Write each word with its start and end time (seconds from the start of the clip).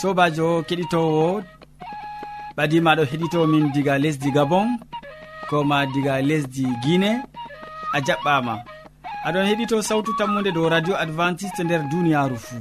sobajo 0.00 0.62
keɗitowo 0.68 1.42
ɓadimaɗo 2.56 3.02
heɗitomin 3.10 3.64
diga 3.74 3.94
lesdi 4.02 4.30
gabon 4.36 4.68
koma 5.48 5.86
diga 5.92 6.14
lesdi 6.28 6.64
guine 6.82 7.10
a 7.96 7.98
jaɓɓama. 8.06 8.54
Aɗon 9.26 9.46
heɗito 9.48 9.76
sawtu 9.88 10.10
tammude 10.18 10.50
dow 10.56 10.68
radio 10.68 10.94
adventiste 11.04 11.60
nder 11.64 11.82
duniyaru 11.90 12.36
fuu 12.46 12.60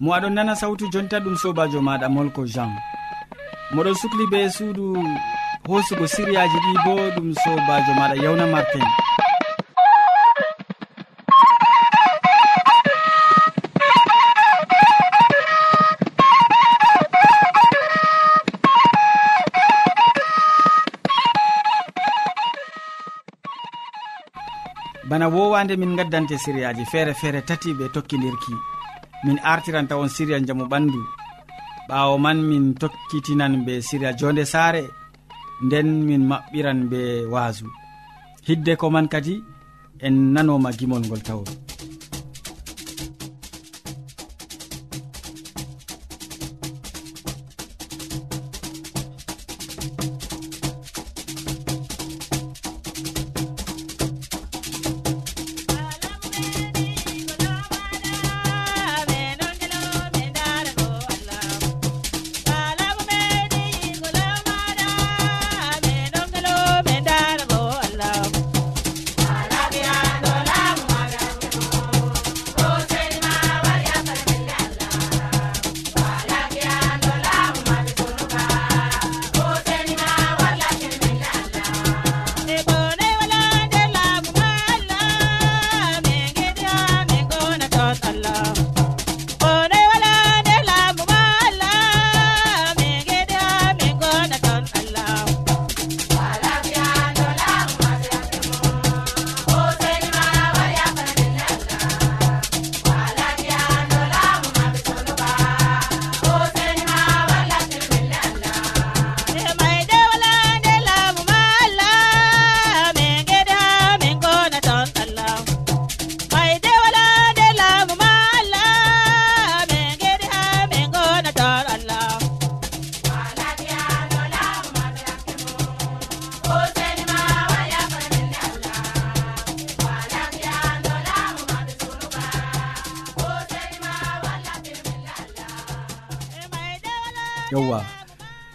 mo 0.00 0.08
aɗon 0.16 0.34
nana 0.34 0.54
sawtu 0.60 0.84
jonta 0.92 1.16
ɗum 1.24 1.36
sobajo 1.42 1.78
maɗa 1.86 2.06
molko 2.14 2.42
jean. 2.54 2.70
Moɗon 3.74 3.94
sukli 4.00 4.24
be 4.32 4.38
suudu 4.56 4.84
hosugo 5.68 6.06
siriyaji 6.14 6.58
ɗi 6.64 6.72
bo 6.84 6.92
ɗum 7.14 7.28
sobajo 7.42 7.92
maɗa 7.98 8.16
yawna 8.24 8.46
martin. 8.46 8.86
wowande 25.34 25.74
min 25.76 25.96
gaddante 25.98 26.36
siriyaji 26.44 26.84
feere 26.92 27.12
feere 27.20 27.40
tati 27.48 27.70
ɓe 27.78 27.84
tokkidirki 27.94 28.54
min 29.24 29.38
artiranta 29.52 29.94
on 29.98 30.08
siriya 30.08 30.38
jamu 30.46 30.64
ɓandu. 30.72 31.00
Ɓawo 31.88 32.18
man 32.24 32.38
min 32.50 32.74
tokkitinan 32.80 33.64
be 33.66 33.72
siriya 33.88 34.12
jonde 34.18 34.44
saare 34.44 34.82
nden 35.64 35.88
min 36.08 36.22
maɓɓiran 36.30 36.80
be 36.90 37.00
waasu. 37.32 37.66
Hidde 38.46 38.76
ko 38.80 38.90
man 38.90 39.08
kadi 39.08 39.34
en 40.06 40.14
nanoma 40.34 40.70
gimol 40.78 41.02
ngol 41.06 41.22
tawol 41.26 41.44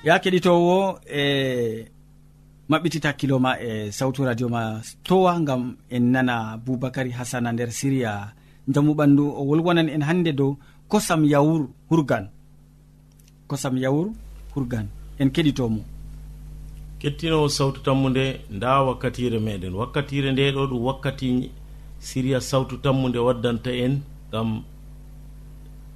ya 0.05 0.19
keɗitowo 0.21 0.99
e 1.09 1.21
maɓɓitita 2.69 3.07
hakkilo 3.09 3.35
ma 3.45 3.51
e 3.67 3.91
sawtu 3.97 4.21
radio 4.29 4.47
ma 4.49 4.61
towa 5.03 5.33
gam 5.47 5.63
en 5.89 6.03
nana 6.13 6.35
boubacary 6.65 7.11
hasana 7.17 7.49
nder 7.51 7.71
siriya 7.71 8.11
jamu 8.73 8.91
ɓandu 8.93 9.23
o 9.39 9.41
wolwonan 9.49 9.89
en 9.89 10.03
hande 10.07 10.31
dow 10.39 10.51
kosam 10.91 11.25
yawur 11.25 11.61
hurgan. 11.89 12.29
Kosam 13.49 13.77
yawur 13.83 14.07
hurgan 14.53 14.85
en 15.19 15.29
keɗitomo. 15.35 15.81
Kettinowo 16.99 17.49
sawtu 17.49 17.79
tammude 17.81 18.25
nda 18.55 18.83
wakkatire 18.87 19.39
meɗen. 19.39 19.73
Wakkatire 19.73 20.31
nde 20.31 20.51
ɗo 20.55 20.61
ɗum 20.69 20.81
wakkati 20.87 21.49
siriya 21.99 22.39
sawtu 22.41 22.77
tammude 22.77 23.17
waddanta 23.27 23.71
en 23.83 23.93
gam 24.31 24.49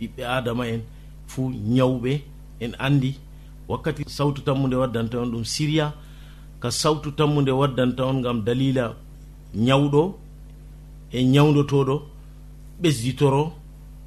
ɓiɓɓe 0.02 0.24
adama 0.38 0.64
en 0.74 0.82
fuu 1.28 1.50
ñawɓe 1.76 2.12
en 2.60 2.74
andi 2.80 3.12
wakkati 3.70 4.04
sawtu 4.10 4.42
tammude 4.42 4.76
waddanta 4.76 5.20
on 5.22 5.30
ɗum 5.32 5.44
siriya 5.46 5.94
ka 6.62 6.70
sawtu 6.72 7.12
tammude 7.12 7.52
waddanta 7.52 8.04
on 8.06 8.22
gam 8.22 8.38
dalila 8.46 8.96
ñawɗo 9.56 10.02
e 11.12 11.20
ñawdotoɗo 11.34 11.96
ɓesditoro 12.82 13.44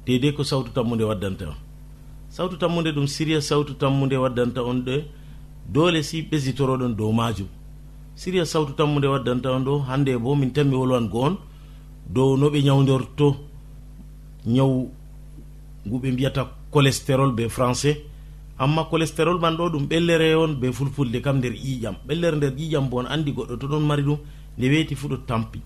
dede 0.05 0.31
ko 0.35 0.43
sawtu 0.43 0.71
tammude 0.75 1.03
waddanta 1.03 1.45
on. 1.51 1.55
Sawtu 2.29 2.57
tammude 2.57 2.91
ɗum 2.95 3.07
siriya 3.07 3.41
sawtu 3.41 3.73
tammude 3.75 4.15
waddanta 4.17 4.61
on 4.63 4.79
ɗe 4.85 4.95
doole 5.73 6.03
si 6.03 6.21
ɓesditoroɗon 6.29 6.95
dow 6.97 7.11
majum 7.11 7.47
siriya 8.15 8.45
sawtu 8.45 8.73
tammude 8.73 9.07
waddanta 9.07 9.51
on 9.55 9.63
ɗo 9.63 9.79
hande 9.87 10.17
bo 10.17 10.35
min 10.35 10.51
tanmi 10.51 10.75
wolwan 10.75 11.07
go 11.09 11.19
on 11.27 11.35
dow 12.09 12.35
no 12.37 12.49
ɓe 12.49 12.59
ñawdorto 12.63 13.35
ñaw 14.45 14.71
ngu 15.87 15.97
ɓe 16.01 16.11
mbiyata 16.11 16.41
cholestérol 16.71 17.31
be 17.35 17.47
français 17.49 17.95
amma 18.57 18.85
cholestérol 18.89 19.39
man 19.39 19.55
ɗo 19.57 19.69
ɗum 19.69 19.87
ɓellere 19.87 20.35
on 20.35 20.53
be 20.59 20.71
fulfulde 20.71 21.21
kam 21.21 21.37
nder 21.37 21.53
ƴiƴam. 21.53 21.95
Ɓellere 22.07 22.35
nder 22.37 22.51
ƴiƴam 22.51 22.89
bo 22.89 22.97
on 22.99 23.05
andi 23.07 23.31
goɗɗo 23.31 23.57
to 23.59 23.67
ɗon 23.67 23.79
mari 23.85 24.03
ɗum 24.03 24.17
nde 24.57 24.65
weeti 24.69 24.95
fuu 24.95 25.09
ɗo 25.09 25.17
tampi. 25.27 25.59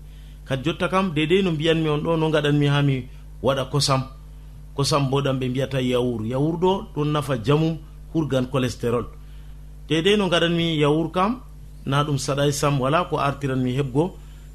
Kadi 0.44 0.62
jotta 0.64 0.88
kam 0.88 1.12
dedei 1.14 1.42
no 1.42 1.50
mbiyanmi 1.52 1.88
on 1.88 1.98
ɗo 2.00 2.16
no 2.18 2.30
gaɗanmi 2.30 2.66
ha 2.66 2.82
mi 2.82 3.04
waɗa 3.42 3.64
kosam. 3.70 4.02
Kosam 4.74 5.10
bo 5.10 5.20
ɗam 5.20 5.38
ɓe 5.38 5.48
mbiyata 5.48 5.80
yawur. 5.82 6.26
Yawur 6.26 6.58
ɗo 6.58 6.86
ɗon 6.94 7.12
nafa 7.12 7.36
jamum 7.44 7.76
hurgan 8.14 8.46
cholestérol 8.50 9.04
dedei 9.88 10.16
no 10.16 10.28
gaɗanmi 10.28 10.78
yawur 10.78 11.10
kam 11.12 11.40
na 11.86 12.04
ɗum 12.04 12.18
saɗay 12.18 12.52
sam 12.52 12.80
wala 12.80 13.04
ko 13.04 13.18
artiranmi 13.18 13.76
heɓgo 13.76 14.12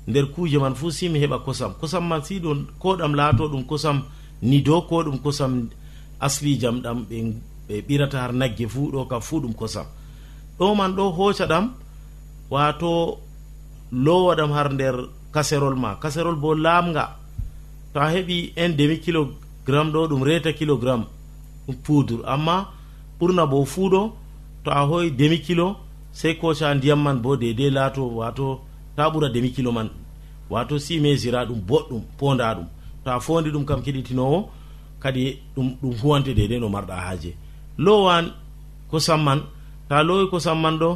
nder 0.08 0.25
kuuje 0.31 0.58
man 0.60 0.75
fuu 0.75 0.92
si 0.92 1.10
mi 1.10 1.19
heɓa 1.19 1.40
kosam. 1.46 1.74
Kosam 1.80 2.08
man 2.08 2.24
si 2.24 2.40
ɗum 2.40 2.66
ko 2.80 2.96
ɗam 2.98 3.13
laato 3.16 3.48
ɗum 3.48 3.63
kosam 3.66 4.02
nido 4.42 4.81
ko 4.81 5.04
ɗum 5.04 5.19
kosam 5.22 5.69
asli 6.19 6.58
jam 6.60 6.81
ɗam 6.81 7.06
ɓe 7.10 7.34
ɓe 7.74 7.81
ɓirata 7.88 8.18
har 8.22 8.34
nagge 8.34 8.68
fuu 8.68 8.92
ɗo 8.92 9.06
kam 9.10 9.22
fuu 9.22 9.40
ɗum 9.42 9.54
kosam. 9.54 9.86
Ɗo 10.60 10.75
man 10.75 10.92
ɗo 10.96 11.04
hooca 11.18 11.46
ɗam 11.48 11.66
wato 12.50 13.18
lowa 13.92 14.36
ɗam 14.36 14.52
har 14.52 14.74
nder 14.74 14.96
kaserol 15.34 15.75
ma. 15.75 15.96
Kaserol 16.02 16.36
bo 16.36 16.54
lamga 16.56 17.16
to 17.94 18.00
a 18.00 18.10
heɓi 18.14 18.54
un 18.58 18.70
demi 18.78 18.98
kilogramme 19.00 19.92
ɗo 19.94 20.08
ɗum 20.10 20.24
reta 20.24 20.54
kilogramme 20.54 21.06
ɗum 21.68 21.75
poudre 21.84 22.24
amma 22.25 22.70
ɓurna 23.20 23.46
bo 23.46 23.66
fuu 23.66 23.90
ɗo 23.90 24.12
to 24.64 24.72
a 24.72 24.81
hoyi 24.86 25.12
demi 25.12 25.40
kilo 25.42 25.75
sey 26.12 26.36
koca 26.38 26.74
ndiyam 26.75 27.02
man 27.02 27.22
bo 27.22 27.36
dedei 27.36 27.70
laato 27.72 28.04
wato 28.16 28.62
ta 28.96 29.10
ɓura 29.10 29.30
demi 29.30 29.52
kilo 29.52 29.72
man. 29.72 29.90
Wato 30.50 30.78
si 30.80 31.00
mesira 31.00 31.46
ɗum 31.46 31.60
boɗɗum 31.68 32.02
ponda 32.18 32.54
ɗum. 32.56 32.68
To 33.04 33.10
a 33.12 33.20
fondi 33.20 33.50
ɗum 33.50 33.66
kam 33.66 33.81
keɗitinowo 33.81 34.50
kadi 35.00 35.40
ɗum 35.56 35.75
ɗum 35.81 35.94
huwante 36.02 36.34
dedei 36.36 36.60
no 36.60 36.70
marɗa 36.70 36.96
haaje. 36.96 37.34
lowan 37.78 38.25
kosam 38.92 39.22
man 39.24 39.40
ta 39.90 40.04
lowi 40.04 40.30
kosam 40.31 40.60
man 40.62 40.78
ɗo 40.81 40.90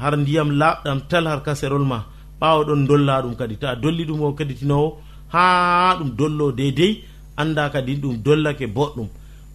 har 0.00 0.16
ndiyam 0.16 0.50
laɓɗam 0.60 0.98
tal 1.08 1.26
har 1.26 1.40
kaserol 1.42 1.84
ma. 1.84 1.98
Ɓawa 2.40 2.64
ɗon 2.66 2.86
dolla 2.88 3.22
ɗum 3.22 3.34
kadi. 3.36 3.56
Ta 3.56 3.74
dolli 3.82 4.04
ɗum 4.08 4.20
o 4.22 4.32
kadi 4.32 4.54
tinowo 4.54 4.98
ha 5.32 5.96
ɗum 5.98 6.10
dollo 6.18 6.52
deydey 6.52 6.92
anda 7.36 7.70
kadi 7.70 7.92
ɗum 8.02 8.16
dollake 8.24 8.66
boɗɗum. 8.66 9.08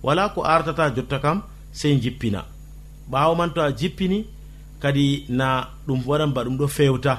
Wala 0.04 0.30
ko 0.34 0.42
artata 0.44 0.90
jotta 0.96 1.20
kam 1.20 1.42
sey 1.72 2.00
jippina. 2.02 2.46
Ɓawo 3.12 3.36
man 3.38 3.52
to 3.54 3.62
a 3.62 3.72
jippini 3.72 4.26
kadi 4.82 5.26
na 5.30 5.68
ɗum 5.88 6.00
waɗan 6.08 6.32
ba 6.34 6.44
ɗum 6.46 6.58
ɗo 6.58 6.68
fewta. 6.68 7.14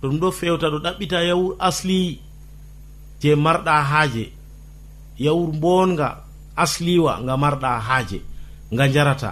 To 0.00 0.08
ɗum 0.08 0.18
ɗo 0.20 0.30
fewta 0.32 0.66
ɗo 0.70 0.78
ɗaɓɓita 0.84 1.18
yawur 1.28 1.56
asli 1.58 2.20
je 3.20 3.34
marɗa 3.34 3.82
haaje. 3.90 4.24
Yawur 5.18 5.52
mbonga 5.56 6.08
asliwa 6.56 7.20
nga 7.24 7.34
marɗa 7.36 7.70
haaje. 7.88 8.20
nga 8.74 8.88
jarata 8.88 9.30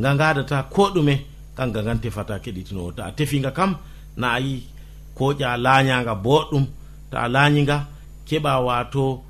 nga 0.00 0.10
gaɗata 0.20 0.62
ko 0.74 0.82
ɗume 0.94 1.14
kanga 1.56 1.82
ngan 1.82 2.00
tefata 2.02 2.38
keɗitinowo 2.44 2.92
ta 2.96 3.02
a 3.04 3.12
tefinga 3.16 3.50
kam 3.50 3.76
na 4.16 4.26
ayi 4.36 4.62
koƴa 5.16 5.56
lañaga 5.56 6.14
boɗɗum 6.24 6.64
ta 7.10 7.16
a 7.24 7.28
lañiga 7.28 7.76
keɓa 8.28 8.52
wato 8.66 9.22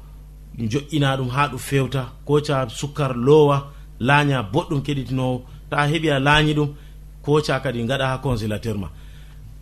joƴƴina 0.58 1.16
ɗum 1.18 1.28
ha 1.28 1.48
ɗum 1.48 1.58
fewta 1.58 2.02
koca 2.24 2.68
sukkar 2.68 3.12
lowa 3.16 3.56
laña 4.00 4.42
boɗɗum 4.52 4.80
keɗitinowo 4.86 5.42
ta 5.70 5.76
a 5.82 5.86
heeɓi 5.90 6.08
a 6.16 6.18
lañi 6.18 6.54
ɗum 6.54 6.68
koca 7.22 7.60
kadi 7.60 7.84
gaɗa 7.90 8.06
ha 8.10 8.18
consilateur 8.18 8.76
ma. 8.78 8.88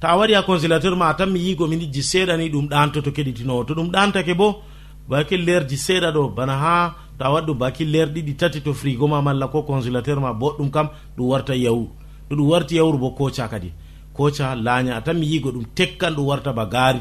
Ta 0.01 0.09
a 0.13 0.17
waɗi 0.19 0.35
ha 0.35 0.43
consilateur 0.43 0.95
ma 0.97 1.09
a 1.09 1.15
tan 1.15 1.31
mi 1.31 1.41
yigo 1.41 1.67
minijji 1.67 2.03
seeɗa 2.03 2.37
ni 2.37 2.51
ɗum 2.51 2.69
ɗantoto 2.69 3.11
keɗitinowo 3.17 3.65
to 3.67 3.75
ɗum 3.75 3.89
ɗantake 3.91 4.35
bo 4.37 4.63
bake 5.09 5.37
lerji 5.47 5.77
seeɗa 5.77 6.09
ɗo 6.13 6.23
bana 6.37 6.55
ha 6.63 6.95
ta 7.23 7.31
waɗi 7.31 7.55
baki 7.55 7.85
ler 7.85 8.09
ɗiɗi 8.15 8.35
tati 8.37 8.61
to 8.61 8.75
frigo 8.75 9.07
ma 9.07 9.23
malla 9.23 9.47
ko 9.47 9.63
congélateur 9.63 10.19
ma 10.21 10.33
boɗɗum 10.33 10.71
kam 10.71 10.89
ɗum 11.17 11.27
warta 11.31 11.55
yawru 11.55 11.89
to 12.29 12.35
ɗum 12.37 12.49
warti 12.51 12.77
yawru 12.77 12.99
bo 12.99 13.11
koca 13.11 13.49
kadi. 13.49 13.73
Koca 14.13 14.55
laaña 14.57 15.01
tan 15.05 15.15
mi 15.19 15.27
yigo 15.27 15.53
ɗum 15.53 15.65
tekkan 15.75 16.15
ɗum 16.17 16.27
warta 16.27 16.53
ba 16.53 16.67
gaari 16.67 17.01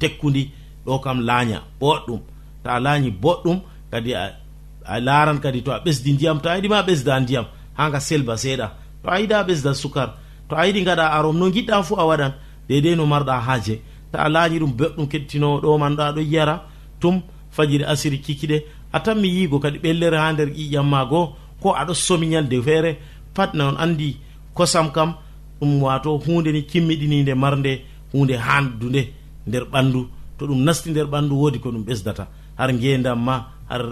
tekkudi 0.00 0.50
ɗo 0.84 0.98
kam 0.98 1.20
laaña 1.20 1.62
boɗɗum. 1.80 2.20
Ta 2.64 2.70
a 2.76 2.80
laañi 2.80 3.10
boɗɗum 3.10 3.60
kadi 3.90 4.14
a 4.14 5.00
laran 5.00 5.38
kadi 5.38 5.62
to 5.62 5.70
a 5.72 5.78
ɓesdi 5.84 6.12
ndiyam 6.14 6.40
to 6.40 6.48
a 6.48 6.56
yiɗima 6.56 6.82
ɓesda 6.82 7.20
ndiyam 7.20 7.46
ha 7.76 7.88
nga 7.88 8.00
selba 8.00 8.34
seeɗa. 8.36 8.66
To 9.02 9.08
a 9.10 9.20
yiɗa 9.20 9.44
ɓesda 9.46 9.74
sukar 9.74 10.14
to 10.48 10.56
a 10.56 10.66
yiɗi 10.66 10.82
gaɗa 10.84 11.12
arom 11.16 11.38
no 11.38 11.46
giɗɗa 11.50 11.82
fu 11.84 11.94
a 11.94 12.04
waɗan 12.04 12.32
dedei 12.68 12.96
no 12.96 13.06
marɗa 13.06 13.38
haaje. 13.46 13.80
Ta 14.10 14.18
a 14.24 14.28
laañi 14.28 14.58
ɗum 14.58 14.72
beɗɗum 14.78 15.06
kettinowo 15.06 15.60
ɗo 15.60 15.78
man 15.78 15.94
ɗo 15.96 16.02
aɗo 16.02 16.20
yara 16.20 16.64
tum 17.00 17.22
fajiri 17.50 17.84
asiri 17.84 18.18
kikiɗe 18.18 18.64
a 18.92 19.00
tanmi 19.00 19.28
yiigo 19.28 19.58
kadi 19.58 19.78
ɓellere 19.78 20.16
ha 20.18 20.32
nder 20.32 20.48
ƴiƴam 20.48 20.86
ma 20.88 21.04
goo 21.10 21.34
ko 21.62 21.68
aɗo 21.80 21.94
somi 21.94 22.26
ñalde 22.28 22.62
feere 22.62 22.98
pat 23.34 23.54
na 23.54 23.68
on 23.68 23.76
andi 23.78 24.16
kosam 24.54 24.90
kam 24.92 25.14
ɗum 25.60 25.82
wato 25.82 26.18
hunde 26.24 26.50
ni 26.52 26.62
kimmiɗininde 26.70 27.34
marde 27.34 27.72
hunde 28.12 28.34
handude 28.46 29.02
nder 29.46 29.64
ɓandu 29.72 30.00
to 30.38 30.46
ɗum 30.46 30.60
nasti 30.66 30.90
nder 30.90 31.06
ɓandu 31.12 31.34
woodi 31.40 31.58
ko 31.58 31.68
ɗum 31.70 31.84
ɓesdata. 31.88 32.24
Har 32.58 32.70
ngendam 32.72 33.18
ma 33.26 33.34
har 33.70 33.82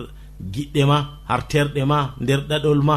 giɗɗe 0.53 0.83
ma 0.87 0.99
har 1.29 1.41
terɗe 1.51 1.85
ma 1.85 2.15
nder 2.21 2.41
ɗaɗol 2.49 2.81
ma. 2.83 2.97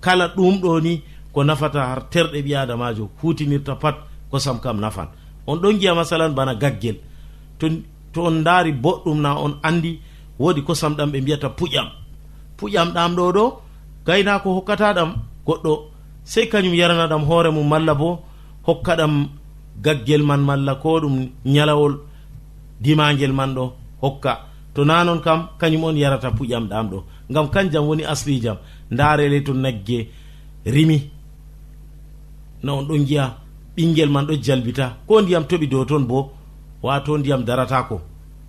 Kala 0.00 0.28
ɗum 0.36 0.60
ɗo 0.62 0.80
ni 0.80 1.02
ko 1.32 1.44
nafata 1.44 1.80
har 1.90 2.00
terɗe 2.12 2.38
ɓi 2.46 2.54
adamajo 2.54 3.04
hutinirta 3.22 3.74
pat 3.82 3.96
kosam 4.30 4.60
kam 4.60 4.78
nafan. 4.80 5.08
On 5.46 5.56
ɗon 5.62 5.78
giya 5.80 5.94
masalan 5.94 6.32
bana 6.34 6.54
gaggel. 6.54 6.96
To 7.58 7.66
to 8.12 8.20
on 8.26 8.42
daari 8.44 8.72
boɗɗum 8.72 9.20
na 9.20 9.34
on 9.44 9.54
andi 9.62 10.00
woodi 10.38 10.62
kosam 10.62 10.94
ɗam 10.96 11.10
ɓe 11.12 11.20
mbiyata 11.20 11.48
puƴam. 11.58 11.88
Puƴam 12.58 12.88
ɗam 12.94 13.14
ɗo 13.16 13.32
ɗo 13.32 13.44
gaynako 14.06 14.48
hokkata 14.56 14.92
ɗam 14.94 15.10
goɗɗo 15.46 15.72
sey 16.24 16.46
kañum 16.48 16.74
yarana 16.74 17.06
ɗam 17.08 17.22
hoore 17.28 17.50
mum 17.50 17.68
malla 17.68 17.94
bo 17.94 18.20
hokka 18.66 18.96
ɗam 18.96 19.28
gaggel 19.84 20.22
man 20.22 20.40
malla 20.40 20.74
ko 20.82 21.00
ɗum 21.00 21.28
ñalawol 21.44 21.94
dimagel 22.80 23.32
man 23.32 23.54
ɗo 23.54 23.72
hokka. 24.02 24.32
To 24.74 24.84
na 24.84 25.04
noon 25.04 25.20
kam 25.20 25.48
kañum 25.58 25.84
on 25.84 25.96
yarata 25.96 26.30
puƴam 26.30 26.68
ɗam 26.68 26.86
ɗo. 26.90 26.98
Ngam 27.30 27.48
kanjam 27.50 27.84
woni 27.88 28.04
aslijam 28.04 28.56
ndarele 28.90 29.44
to 29.44 29.52
nagge 29.54 30.08
rimi. 30.64 31.10
No 32.62 32.78
on 32.78 32.84
ɗon 32.88 33.06
giya 33.06 33.36
ɓinguel 33.76 34.10
man 34.10 34.26
ɗo 34.26 34.34
jalbita. 34.42 34.96
Ko 35.06 35.20
ndiyam 35.20 35.44
toɓi 35.44 35.66
dow 35.68 35.84
toon 35.84 36.04
bo 36.06 36.32
wato 36.82 37.18
ndiyam 37.18 37.44
daratako. 37.44 38.00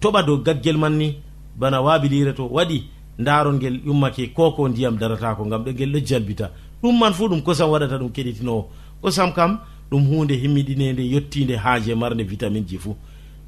Toɓa 0.01 0.23
dow 0.23 0.37
gaggel 0.37 0.77
man 0.77 0.97
ni 0.97 1.17
bana 1.55 1.81
waabilire 1.81 2.33
to 2.33 2.47
waɗi 2.47 2.83
ndaron 3.19 3.55
ngel 3.55 3.79
yummake 3.85 4.27
koko 4.33 4.67
ndiyam 4.69 4.97
daratako 4.97 5.45
ngam 5.45 5.63
ɗo 5.63 5.71
ngel 5.73 5.91
ɗo 5.91 5.99
jalbita. 6.05 6.51
Ɗum 6.81 6.99
man 6.99 7.13
fuu 7.13 7.27
ɗum 7.29 7.41
kosam 7.41 7.69
waɗata 7.69 7.97
ɗum 7.97 8.09
keɗitinowo. 8.11 8.65
Kosam 9.01 9.33
kam 9.33 9.59
ɗum 9.91 10.03
hunde 10.07 10.33
himmiɗinede 10.35 11.03
yettide 11.03 11.55
haaje 11.57 11.95
marde 11.95 12.23
vitamine 12.23 12.65
ji 12.67 12.77
fuu. 12.77 12.95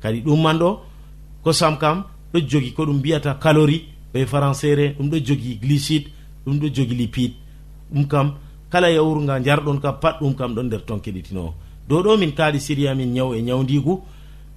Kadi 0.01 0.21
ɗum 0.21 0.41
man 0.41 0.57
ɗo 0.59 0.79
kosam 1.43 1.77
kam 1.77 2.03
ɗo 2.33 2.39
jogi 2.47 2.71
ko 2.73 2.85
ɗum 2.85 2.97
mbiyata 2.97 3.33
calori 3.41 3.85
ɓe 4.13 4.25
françaire 4.25 4.95
ɗum 4.97 5.09
ɗo 5.09 5.17
jogi 5.25 5.59
glycide 5.61 6.07
ɗum 6.45 6.59
ɗo 6.59 6.67
jogi 6.73 6.95
lipide 6.95 7.33
ɗum 7.93 8.07
kam 8.07 8.33
kala 8.69 8.89
yawru 8.91 9.21
nga 9.21 9.39
jarɗon 9.43 9.79
kam 9.81 9.99
pat 9.99 10.19
ɗum 10.21 10.35
kam 10.35 10.53
ɗon 10.55 10.63
nder 10.67 10.85
ton 10.85 10.99
keɗitinowo. 10.99 11.53
Dow 11.89 12.01
ɗo 12.03 12.17
min 12.17 12.31
kaali 12.33 12.59
siriya 12.59 12.95
min 12.95 13.13
ñaw 13.13 13.33
e 13.33 13.41
ñawdigu 13.41 14.01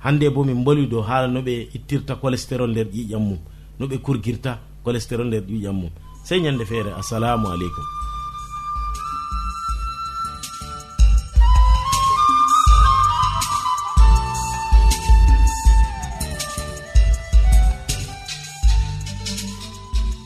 hande 0.04 0.30
bo 0.30 0.44
min 0.44 0.64
bolwi 0.64 0.86
dow 0.86 1.02
haala 1.02 1.28
no 1.28 1.40
ɓe 1.42 1.54
ittirta 1.76 2.14
colestérol 2.22 2.70
nder 2.70 2.86
ƴiƴam 2.94 3.22
mum 3.28 3.38
no 3.78 3.86
ɓe 3.86 3.96
kurgirta 4.04 4.58
colestérol 4.84 5.26
nder 5.26 5.42
ƴiƴam 5.42 5.76
mum. 5.80 5.90
Sey 6.24 6.40
ñande 6.40 6.64
feere 6.64 6.92
assalamu 7.00 7.48
aleykum. 7.48 7.84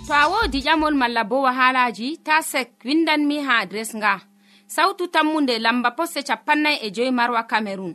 To 0.06 0.12
a 0.12 0.28
wodi 0.28 0.60
ƴamol 0.60 0.94
malla 0.94 1.24
bo 1.24 1.42
wahalaji 1.42 2.18
ta 2.26 2.42
sek 2.42 2.84
windanmi 2.84 3.38
ha 3.46 3.60
adres 3.62 3.94
nga. 3.96 4.20
Sautu 4.66 5.08
tammunde 5.08 5.58
lamba 5.58 5.90
posse 5.96 6.20
capannay 6.28 6.76
e 6.82 6.90
joyi 6.90 7.10
marwa 7.10 7.42
camerun 7.44 7.94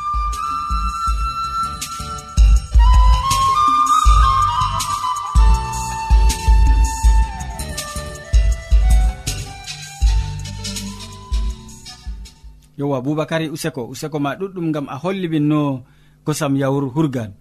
yowa 12.81 12.97
aboubacary 12.99 13.47
useko. 13.55 13.81
Useko 13.93 14.17
ma 14.19 14.31
ɗuɗɗum 14.39 14.67
gam 14.73 14.85
a 14.93 14.95
holli 15.03 15.27
min 15.33 15.45
no 15.51 15.59
kosam 16.25 16.53
yawru 16.61 16.87
hurgan. 16.95 17.31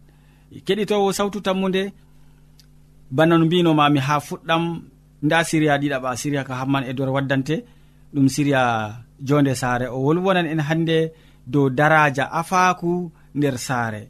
Keɗitowo 0.67 1.09
sawtu 1.19 1.39
tammude 1.47 1.83
bana 3.17 3.35
no 3.39 3.45
mbinomami 3.47 4.01
ha 4.07 4.15
fuɗɗam 4.27 4.65
nda 5.25 5.39
siriya 5.49 5.75
ɗiɗaɓa 5.83 6.11
siriya 6.21 6.43
ka 6.49 6.55
hamman 6.61 6.85
e 6.91 6.93
dor 6.99 7.11
waddante 7.17 7.55
ɗum 8.15 8.27
siriya 8.35 8.63
jonde 9.27 9.53
saare. 9.61 9.87
O 9.95 9.99
wolwonan 10.07 10.47
en 10.53 10.61
hande 10.69 10.99
dow 11.53 11.67
daraja 11.79 12.25
afaku 12.41 12.91
nder 13.35 13.57
saare. 13.67 14.03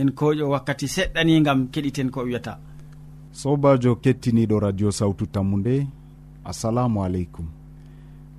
En 0.00 0.08
koƴo 0.18 0.44
wakkati 0.52 0.86
seɗɗani 0.94 1.34
gam 1.46 1.60
keɗiten 1.72 2.10
ko 2.14 2.20
wiyata. 2.26 2.52
Sobajo 3.40 3.90
kettiniɗo 4.02 4.56
radio 4.66 4.88
sawtu 4.98 5.24
tammu 5.34 5.56
nde 5.60 5.74
assalamu 6.50 6.98
aleykum. 7.06 7.55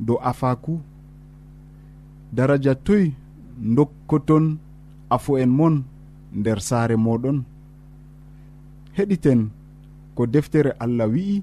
dow 0.00 0.18
afaku. 0.22 0.80
Daraja 2.32 2.74
toy 2.74 3.12
dokkoton 3.76 4.58
afo 5.10 5.38
en 5.38 5.50
mon 5.50 5.82
nder 6.32 6.60
saare 6.60 6.96
moɗon. 6.96 7.42
Heɗiten 8.96 9.50
ko 10.14 10.26
deftere 10.26 10.70
allah 10.78 11.08
wi'i 11.08 11.42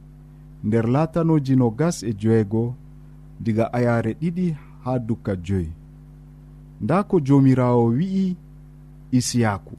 nder 0.63 0.85
latanoji 0.87 1.55
no 1.55 1.69
gas 1.69 2.03
e 2.03 2.13
joeego 2.13 2.75
diga 3.39 3.65
ayare 3.73 4.13
ɗiɗi 4.21 4.55
ha 4.83 4.99
dukka 4.99 5.35
joyi. 5.45 5.71
Nda 6.81 7.03
ko 7.03 7.19
jomirawo 7.19 7.85
wi'i 7.97 8.35
isiyaku 9.11 9.75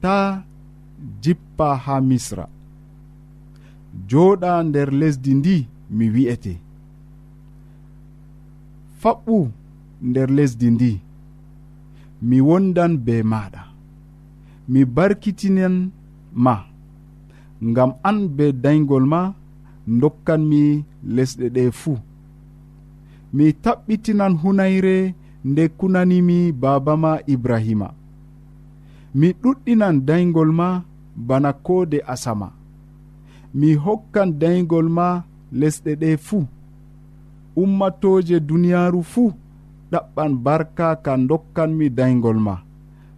ta 0.00 0.44
jippa 1.22 1.76
ha 1.76 2.00
misra. 2.00 2.48
Joɗa 4.08 4.62
nder 4.64 4.92
lesdi 5.00 5.34
ndi 5.34 5.56
mi 5.90 6.10
wi'ete. 6.14 6.63
faɓɓu 9.04 9.36
nder 10.08 10.28
lesdi 10.36 10.68
ndi. 10.74 10.90
Mi 12.28 12.36
wondan 12.48 12.92
be 13.06 13.14
maɗa. 13.32 13.62
Mi 14.72 14.80
barkitinan 14.96 15.76
ma. 16.44 16.54
Ngam 17.70 17.90
an 18.08 18.18
be 18.36 18.44
daygol 18.64 19.04
ma 19.12 19.20
dokkanmi 20.00 20.62
lesɗe 21.14 21.46
ɗe 21.56 21.62
fuu 21.80 21.96
mi 23.36 23.46
taɓɓitinan 23.64 24.32
hunayre 24.42 24.96
nde 25.50 25.62
kunanimi 25.78 26.38
baaba 26.62 26.92
ma 27.02 27.12
ibrahima. 27.34 27.88
Mi 29.18 29.28
ɗuɗɗinan 29.42 29.96
daygol 30.08 30.50
ma 30.58 30.68
bana 31.28 31.50
koode 31.66 31.98
asama. 32.12 32.48
Mi 33.58 33.68
hokkan 33.84 34.28
daygol 34.40 34.88
ma 34.96 35.06
lesɗe 35.60 35.92
ɗe 36.00 36.10
fuu 36.26 36.42
ummatoje 37.56 38.40
duniyaru 38.40 39.02
fuu 39.02 39.32
ɗaɓɓan 39.92 40.32
barka 40.44 40.96
ka 41.04 41.12
dokkanmi 41.28 41.86
daygol 41.90 42.38
ma 42.46 42.54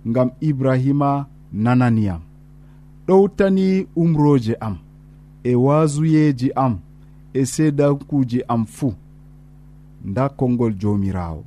ngam 0.09 0.31
ibrahima 0.41 1.27
nananiyam 1.53 2.21
ɗowtani 3.07 3.87
umroje 3.97 4.55
am 4.61 4.77
e 5.45 5.55
wasuyeji 5.55 6.49
am 6.55 6.79
e 7.33 7.45
sedankuji 7.47 8.43
am 8.49 8.65
fuu. 8.67 8.95
Nda 10.05 10.29
konngol 10.29 10.75
jomirawo 10.81 11.45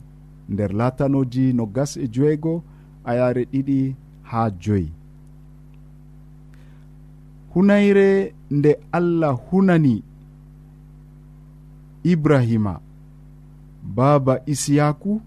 nder 0.50 0.74
latanoji 0.74 1.54
no 1.54 1.66
gas 1.66 1.98
e 1.98 2.08
joeego 2.08 2.64
ayare 3.06 3.44
ɗiɗi 3.52 3.96
ha 4.24 4.50
joyi. 4.62 4.92
Hunayre 7.54 8.34
nde 8.52 8.78
allah 8.92 9.38
hunani 9.52 10.04
ibrahima 12.04 12.80
baaba 13.96 14.42
isiyaku 14.46 15.22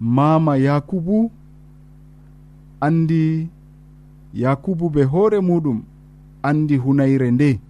mama 0.00 0.56
yakubu 0.56 1.30
andi 2.80 3.48
yakubu 4.34 4.90
be 4.90 5.02
hoore 5.04 5.40
muɗum 5.40 5.82
andi 6.42 6.76
hunayre 6.76 7.30
nde. 7.30 7.60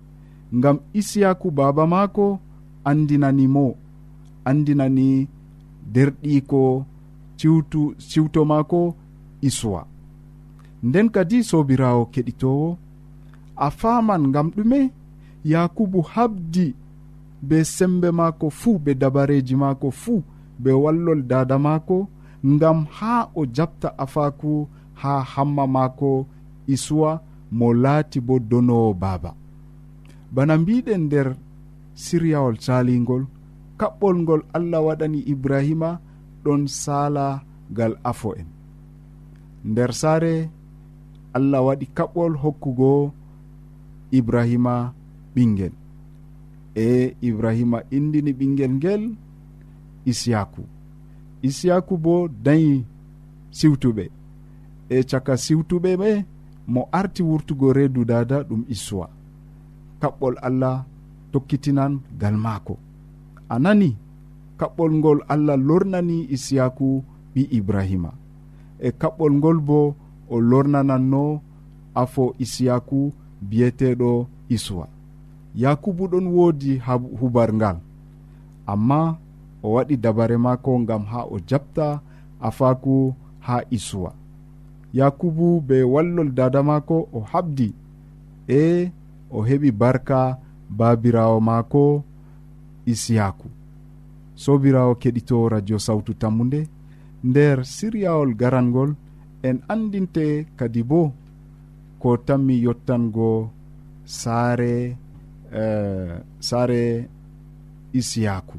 Ngam 0.55 0.79
isiyaku 0.93 1.51
baaba 1.51 1.87
maako 1.87 2.39
andinani 2.85 3.49
mo 3.49 3.75
andinani 4.45 5.29
derɗiko 5.93 6.85
ciwtu 7.37 7.95
ciwto 7.99 8.45
maako 8.45 8.95
isuwa 9.41 9.87
nden 10.83 11.09
kadi 11.15 11.45
sobirawo 11.45 12.03
keɗitowo 12.13 12.69
a 13.57 13.71
faman 13.71 14.23
ngam 14.29 14.49
ɗume 14.57 14.91
yakubu 15.45 16.01
habdi 16.03 16.75
be 17.43 17.65
sembe 17.65 18.11
maako 18.11 18.51
fuu 18.51 18.79
be 18.79 18.95
dabareji 18.95 19.57
maako 19.57 19.91
fuu 19.91 20.23
be 20.59 20.73
wallol 20.73 21.23
dada 21.23 21.59
maako 21.59 22.09
ngam 22.47 22.87
ha 22.97 23.29
o 23.35 23.47
jabta 23.47 23.99
afaku 23.99 24.69
ha 24.95 25.21
hamma 25.23 25.67
maako 25.67 26.27
isuwa 26.67 27.21
mo 27.53 27.75
laati 27.75 28.21
bo 28.21 28.39
donowo 28.39 28.95
baaba. 28.95 29.35
Bana 30.33 30.59
mbiɗen 30.59 31.03
nder 31.07 31.37
siryawol 31.95 32.57
salingol 32.59 33.25
kaɓɓol 33.79 34.17
ngol 34.23 34.43
allah 34.57 34.81
waɗani 34.87 35.21
ibrahima 35.33 35.91
ɗon 36.45 36.63
sala 36.67 37.43
gal 37.77 37.95
afo 38.11 38.31
en 38.41 38.49
nder 39.71 39.91
saare 40.01 40.51
allah 41.37 41.61
waɗi 41.67 41.87
kaɓɓol 41.97 42.33
hokkugo 42.43 43.13
ibrahima 44.19 44.75
ɓinguel 45.35 45.75
e 46.75 47.17
ibrahima 47.29 47.79
indini 47.97 48.33
ɓinguel 48.39 48.73
ngel 48.79 49.03
isiyaku. 50.11 50.63
Isiyaku 51.49 51.95
bo 52.05 52.15
dañi 52.45 52.85
siwtuɓe. 53.59 54.05
E 54.89 54.97
caka 55.11 55.35
siwtuɓe 55.45 55.91
ɓe 56.01 56.11
mo 56.73 56.89
arti 56.99 57.23
wurtugo 57.29 57.67
reedu 57.77 58.05
dada 58.11 58.37
ɗum 58.49 58.63
issuwa 58.75 59.07
kaɓɓol 60.01 60.35
allah 60.49 60.77
tokkitinan 61.33 61.93
gal 62.21 62.37
maako. 62.45 62.75
A 63.49 63.57
nani 63.65 63.91
kaɓɓol 64.59 64.93
ngol 64.99 65.19
allah 65.33 65.57
lornani 65.69 66.17
isiyaku 66.35 66.89
ɓi 67.35 67.43
ibrahima. 67.59 68.11
E 68.79 68.89
kaɓɓol 69.01 69.33
ngol 69.39 69.59
bo 69.69 69.79
o 70.29 70.37
lornananno 70.51 71.23
afo 72.03 72.25
isiyaku 72.45 72.99
biyeteɗo 73.49 74.11
isuwa. 74.55 74.87
yakubu 75.55 76.05
ɗon 76.09 76.27
woodi 76.27 76.83
hubar 77.21 77.51
ngal. 77.55 77.77
Amma 78.67 79.19
o 79.63 79.73
waɗi 79.75 79.97
dabare 79.97 80.37
maako 80.37 80.79
ngam 80.81 81.05
ha 81.11 81.21
o 81.25 81.37
jaɓta 81.49 82.01
afaku 82.41 83.15
ha 83.41 83.57
isuwa. 83.71 84.13
Yakubu 84.93 85.61
be 85.61 85.83
wallol 85.83 86.31
dada 86.35 86.63
maako 86.63 87.09
o 87.13 87.21
habdi 87.21 87.75
e 88.49 88.91
o 89.31 89.39
heɓi 89.49 89.71
barka 89.73 90.39
babirawo 90.79 91.41
maako 91.41 92.03
isiyaku. 92.87 93.49
Sobirawo 94.35 94.95
keɗito 94.95 95.49
radio 95.49 95.79
sawtu 95.79 96.15
tammude 96.15 96.61
nder 97.25 97.65
siryawol 97.65 98.35
garangol 98.35 98.95
en 99.43 99.57
andinte 99.69 100.47
kadi 100.57 100.83
bo 100.83 101.13
ko 102.01 102.17
tanmi 102.27 102.55
yottango 102.65 103.51
saare 104.05 104.97
Eh, 105.55 106.15
saare 106.41 107.09
isiyaku. 107.93 108.59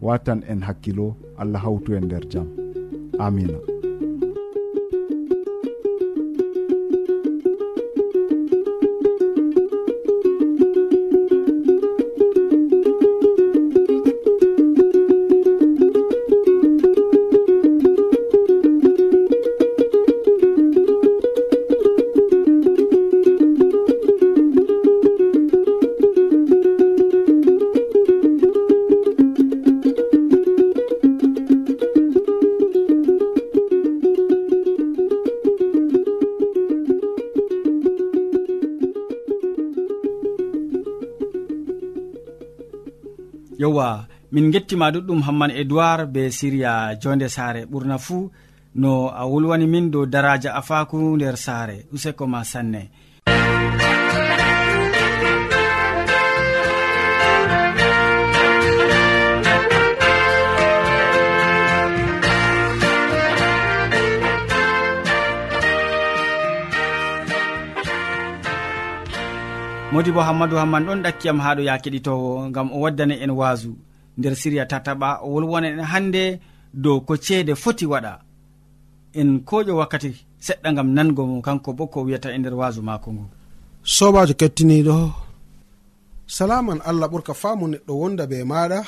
Watan 0.00 0.44
en 0.48 0.62
hakkilo. 0.62 1.16
Allah 1.38 1.62
hawtu 1.62 1.94
en 1.94 2.04
nder 2.04 2.24
jaam 2.32 2.48
amina. 3.18 3.77
min 44.32 44.50
gettima 44.52 44.90
ɗuɗɗum 44.94 45.20
hamman 45.26 45.50
edoird 45.60 46.10
be 46.12 46.22
siriya 46.30 46.72
jonde 47.02 47.28
saare. 47.28 47.60
Ɓurna 47.70 47.96
fuu 47.98 48.30
no 48.74 49.08
a 49.08 49.22
wolwani 49.30 49.66
min 49.66 49.90
dow 49.92 50.04
daraja 50.06 50.50
afaku 50.60 51.16
nder 51.16 51.36
saare. 51.36 51.76
Useko 51.94 52.24
ma 52.26 52.40
sanne. 52.44 52.82
Modi 69.92 70.10
bo 70.12 70.20
hammadou 70.20 70.58
hamman 70.60 70.84
ɗon 70.86 71.02
ɗakkiyam 71.04 71.38
haɗo 71.44 71.62
ya 71.68 71.74
keɗitowo 71.82 72.50
gam 72.54 72.68
o 72.72 72.78
waddani 72.84 73.14
en 73.24 73.30
waasu 73.30 73.70
nder 74.18 74.34
siriya 74.40 74.64
tataɓa 74.70 75.08
wolwona 75.32 75.68
en 75.72 75.80
hannde 75.92 76.22
dow 76.82 76.98
ko 77.06 77.12
ceede 77.24 77.52
foti 77.62 77.86
waɗa. 77.92 78.12
En 79.20 79.30
koƴo 79.48 79.72
wakkati 79.80 80.10
seɗɗa 80.46 80.68
gam 80.76 80.88
nango 80.96 81.22
mo 81.30 81.36
kanko 81.46 81.70
bo 81.78 81.84
ko 81.92 81.98
wiyata 82.06 82.28
e 82.34 82.38
nder 82.38 82.54
waasu 82.60 82.80
maako 82.88 83.08
ngu. 83.14 83.24
Sobajo 83.96 84.34
kettiniɗo 84.40 84.96
salaman 86.36 86.80
allah 86.88 87.08
ɓurka 87.12 87.32
faamu 87.42 87.64
neɗɗo 87.72 87.92
wonda 88.00 88.24
be 88.30 88.36
maɗa 88.50 88.80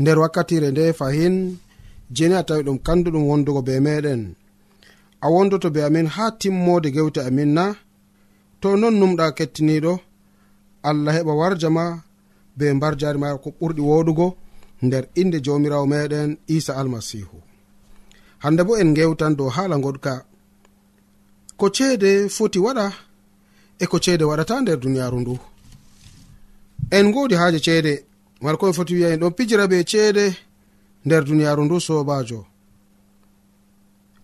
nder 0.00 0.18
wakkatire 0.22 0.68
nde 0.70 0.84
fahin 0.98 1.36
jeni 2.16 2.34
a 2.34 2.42
tawi 2.48 2.62
ɗum 2.66 2.78
kanduɗum 2.86 3.24
wondugo 3.30 3.60
be 3.66 3.74
meɗen 3.86 4.22
a 5.20 5.26
wondoto 5.34 5.68
be 5.74 5.80
amin 5.88 6.06
ha 6.14 6.24
timmode 6.40 6.88
gewte 6.94 7.20
amin 7.28 7.50
na. 7.56 7.64
To 8.60 8.68
non 8.80 8.94
numɗa 9.00 9.26
kettiniɗo 9.38 9.92
allah 10.88 11.12
heɓa 11.16 11.32
warjama 11.40 11.84
be 12.56 12.72
mbar 12.72 12.94
jari 13.00 13.18
ma 13.18 13.38
ko 13.38 13.48
ɓurɗi 13.58 13.82
woɗugo 13.90 14.26
nder 14.82 15.04
inde 15.20 15.38
jawmirawo 15.44 15.86
meɗen 15.92 16.30
isa 16.56 16.72
almasihu 16.80 17.38
hande 18.38 18.62
bo 18.66 18.72
en 18.76 18.94
gewtan 18.96 19.36
dow 19.38 19.48
haala 19.56 19.76
goɗka 19.84 20.12
ko 21.56 21.66
ceede 21.76 22.28
foti 22.28 22.58
waɗa 22.58 22.86
e 23.82 23.84
ko 23.86 23.96
ceede 24.04 24.24
waɗata 24.30 24.54
nder 24.60 24.78
duniyaru 24.80 25.20
ndu. 25.20 25.34
En 26.96 27.06
godi 27.12 27.34
haaje 27.40 27.58
ceede 27.66 27.92
mala 28.42 28.56
koɓe 28.60 28.72
foti 28.76 28.94
wiya 28.94 29.08
en 29.14 29.20
ɗon 29.20 29.32
pijira 29.36 29.64
be 29.70 29.84
ceede 29.90 30.24
nder 31.04 31.22
duniyaru 31.24 31.62
ndu 31.64 31.76
sobajo 31.86 32.40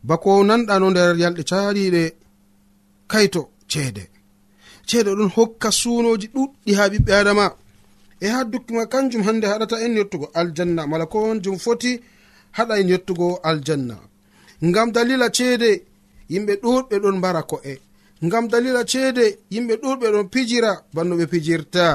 bako 0.08 0.30
nanɗano 0.48 0.86
nder 0.90 1.16
yalɗe 1.22 1.42
caɗiɗe 1.50 2.02
kayto 3.10 3.42
ceede. 3.70 4.04
Ceede 4.88 5.10
ɗon 5.18 5.30
hokka 5.36 5.68
suunoji 5.80 6.26
ɗuɗɗi 6.34 6.72
ha 6.78 6.84
ɓiɓɓe 6.92 7.12
adama 7.20 7.46
e 8.24 8.28
ha 8.28 8.44
dukkima 8.44 8.86
kanjum 8.92 9.22
hande 9.26 9.46
haɗata 9.46 9.76
en 9.84 9.96
yettugo 9.98 10.26
aljanna. 10.40 10.86
Mala 10.86 11.06
ko 11.06 11.18
honjum 11.26 11.56
foti 11.64 11.92
haɗa 12.56 12.74
en 12.80 12.88
yettugo 12.92 13.26
aljanna. 13.50 13.96
Ngam 14.68 14.88
dalila 14.94 15.28
ceede 15.36 15.70
yimɓe 16.32 16.52
ɗuɗɓe 16.62 16.96
ɗon 17.02 17.16
mbara 17.18 17.42
ko'e. 17.50 17.74
Ngam 18.26 18.44
dalila 18.52 18.82
ceede 18.90 19.24
yimɓe 19.52 19.74
ɗuɗɓe 19.82 20.06
ɗon 20.14 20.26
pijira 20.32 20.72
banno 20.94 21.14
ɓe 21.18 21.26
pijirta. 21.32 21.86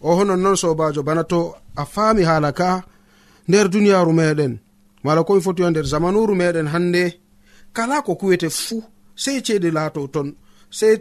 O 0.00 0.14
honon 0.16 0.40
noon 0.42 0.56
sobajo 0.62 1.02
bana 1.08 1.24
to 1.24 1.40
a 1.76 1.84
faami 1.94 2.22
haala 2.28 2.50
ka 2.52 2.68
nder 3.48 3.66
duniyaru 3.72 4.12
meɗen 4.12 4.52
mala 5.04 5.20
komi 5.26 5.40
foti 5.46 5.62
wa 5.62 5.70
nder 5.70 5.86
zamanuru 5.92 6.34
meɗen 6.40 6.68
hande 6.74 7.04
kala 7.76 7.96
ko 8.06 8.12
kuwete 8.20 8.48
fuu 8.50 8.82
sei 9.22 9.38
ceede 9.46 9.68
laato 9.76 10.00
ton 10.14 10.28
sei 10.70 10.94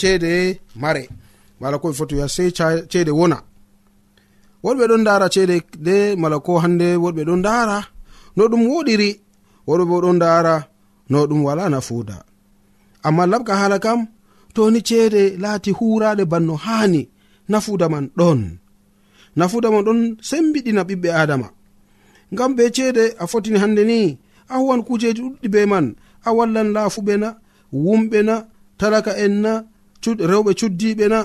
ceede 0.00 0.60
mare. 0.82 1.04
Mala 1.60 1.76
komi 1.78 1.94
foti 1.98 2.14
wiya 2.14 2.28
sei 2.28 2.50
ceede 2.92 3.10
wona. 3.20 3.38
woɗɓe 4.64 4.84
ɗon 4.90 5.04
dara 5.06 5.26
ceede 5.34 5.56
de 5.86 5.96
mala 6.20 6.36
ko 6.46 6.52
hande 6.62 6.86
woɗɓe 7.02 7.22
ɗon 7.28 7.42
dara 7.46 7.78
no 8.36 8.42
ɗum 8.50 8.62
woɗiri. 8.70 9.10
Woɗɓe 9.66 9.84
bo 9.90 9.96
ɗon 10.04 10.18
dara 10.22 10.54
no 11.10 11.18
ɗum 11.28 11.40
wala 11.46 11.64
nafuuda. 11.72 12.16
Amma 13.06 13.24
labka 13.32 13.54
hala 13.60 13.78
kam 13.84 14.00
toni 14.54 14.80
ceede 14.88 15.22
laati 15.42 15.70
huraɗe 15.78 16.24
banno 16.32 16.54
haani 16.64 17.02
nafuuda 17.50 17.86
man 17.92 18.06
ɗon. 18.18 18.40
Nafuuda 19.38 19.68
man 19.72 19.84
ɗon 19.86 20.00
sembiɗina 20.28 20.82
ɓiɓɓe 20.88 21.08
adama 21.22 21.48
ngam 22.32 22.50
be 22.56 22.64
ceede 22.76 23.04
a 23.18 23.24
fotini 23.30 23.58
hande 23.62 23.82
ni 23.90 24.18
a 24.48 24.54
huwan 24.60 24.82
kujeji 24.86 25.20
ɗuɗɗi 25.22 25.48
be 25.54 25.60
man 25.72 25.86
a 26.24 26.30
wallan 26.36 26.68
laafuɓe 26.76 27.14
na 27.22 27.28
wumɓe 27.84 28.18
na 28.28 28.34
talaka 28.78 29.12
en 29.24 29.34
na 29.44 29.52
rewɓe 30.30 30.52
cuddiɓe 30.60 31.06
na 31.12 31.18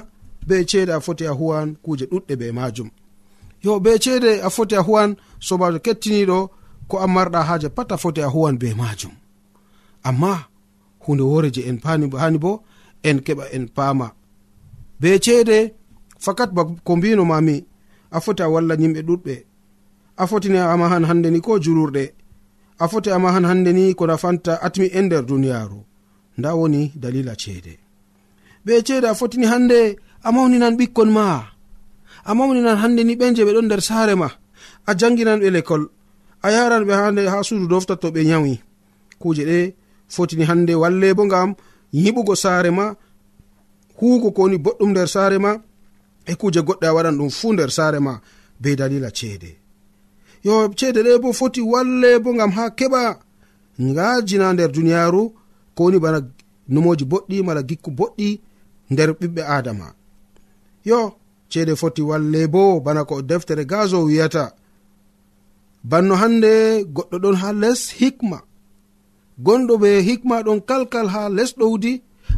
be 0.48 0.56
ceede 0.70 0.92
a 0.94 1.00
foti 1.06 1.25
a 1.27 1.32
huwan 1.39 1.68
kuje 1.84 2.06
ɗuɗɗe 2.12 2.34
be 2.39 2.48
majum 2.58 2.89
yo 3.65 3.79
be 3.79 3.91
ceede 4.03 4.31
a 4.41 4.50
foti 4.55 4.75
a 4.75 4.81
huwan 4.88 5.12
sobajo 5.48 5.79
kettiniɗo 5.86 6.39
ko 6.89 6.95
a 7.00 7.07
marɗa 7.13 7.39
haaje 7.48 7.69
pat 7.75 7.89
a 7.91 7.98
foti 8.03 8.22
a 8.22 8.27
huwan 8.34 8.55
be 8.62 8.67
majum. 8.79 9.12
Amma 10.07 10.31
hunde 11.03 11.24
wore 11.31 11.50
je 11.55 11.62
en 11.69 11.77
hani 11.86 12.38
bo 12.43 12.51
en 13.10 13.17
keɓa 13.25 13.45
en 13.55 13.65
paama 13.75 14.07
be 15.01 15.10
ceede 15.25 15.57
fakat 16.25 16.50
ba 16.55 16.62
ko 16.86 16.91
mbino 16.98 17.24
mami 17.31 17.55
a 18.12 18.17
foti 18.24 18.41
a 18.43 18.50
walla 18.53 18.74
yimɓe 18.81 19.01
ɗuɗɓe. 19.07 19.36
A 20.17 20.24
fotini 20.29 20.57
ama 20.74 20.86
han 20.91 21.03
hande 21.10 21.29
ni 21.31 21.39
ko 21.45 21.51
julurɗe 21.63 22.03
a 22.79 22.86
foti 22.91 23.10
ama 23.12 23.29
han 23.36 23.45
hande 23.50 23.72
ni 23.77 23.84
ko 23.98 24.03
nafanta 24.07 24.53
atmi 24.65 24.86
en 24.98 25.05
nder 25.05 25.24
duniyaru. 25.29 25.79
Nda 26.38 26.50
woni 26.60 26.81
dalila 27.01 27.34
ceede 27.41 27.74
be 28.65 28.73
ceede 28.88 29.08
a 29.10 29.15
fotini 29.19 29.45
hande 29.51 29.80
a 30.23 30.32
mawninan 30.36 30.78
ɓikkon 30.80 31.10
ma. 31.17 31.55
amma 32.26 32.48
moni 32.48 32.62
hande 32.82 33.04
ni 33.04 33.16
ɓen 33.16 33.36
je 33.36 33.44
ɓe 33.46 33.52
ɗon 33.56 33.66
nder 33.66 33.82
saare 33.82 34.16
ma. 34.16 34.28
A 34.90 34.92
janginan 35.00 35.40
ɓe 35.42 35.50
lekol. 35.56 35.84
A 36.42 36.52
yaran 36.52 36.84
ɓe 36.88 36.94
hande 36.94 37.22
ha 37.30 37.44
suudu 37.44 37.68
dofta 37.68 37.96
to 38.02 38.08
ɓe 38.12 38.22
yawi 38.32 38.60
kuje 39.22 39.44
ɗe 39.50 39.58
fotini 40.14 40.44
hande 40.50 40.74
walle 40.82 41.14
bo 41.18 41.24
ngam 41.26 41.50
yiɓugo 41.94 42.36
saare 42.36 42.70
ma. 42.72 42.86
Huugo 43.98 44.32
kowoni 44.32 44.58
boɗɗum 44.58 44.90
nder 44.92 45.08
saare 45.08 45.38
ma. 45.46 45.52
E 46.26 46.34
kuje 46.36 46.60
goɗɗo 46.68 46.86
a 46.88 46.94
waɗan 46.96 47.18
ɗum 47.20 47.30
fuu 47.30 47.54
nder 47.54 47.72
saare 47.78 48.00
ma 48.00 48.14
be 48.62 48.76
dalila 48.76 49.10
ceede. 49.18 49.52
Yo 50.44 50.54
ceede 50.78 51.00
ɗe 51.06 51.20
bo 51.22 51.32
foti 51.34 51.62
walle 51.62 52.20
bo 52.24 52.34
ngam 52.34 52.52
ha 52.58 52.64
keɓa 52.78 53.02
ngajina 53.82 54.54
nder 54.54 54.72
duniyaaru 54.72 55.22
kowoni 55.76 56.00
bana 56.00 56.20
numoji 56.70 57.06
boɗɗi 57.06 57.44
mala 57.44 57.62
gikku 57.70 57.92
boɗɗi 57.92 58.40
nder 58.92 59.10
ɓiɓɓe 59.20 59.42
adama 59.58 59.88
yo 60.86 61.00
ceede 61.56 61.74
foti 61.82 62.02
walle 62.10 62.41
bo 62.54 62.80
bana 62.86 63.02
ko 63.10 63.22
deftere 63.22 63.63
gazo 63.72 64.04
wiyata. 64.08 64.46
Banno 65.89 66.15
hande 66.22 66.52
goɗɗo 66.96 67.18
ɗon 67.24 67.36
ha 67.41 67.50
les 67.63 67.82
hikma. 68.00 68.39
Gonɗo 69.46 69.74
ɓe 69.82 69.89
hikma 70.08 70.36
ɗon 70.46 70.60
kalkal 70.70 71.08
ha 71.13 71.22
les 71.38 71.52
ɗowdi. 71.60 71.94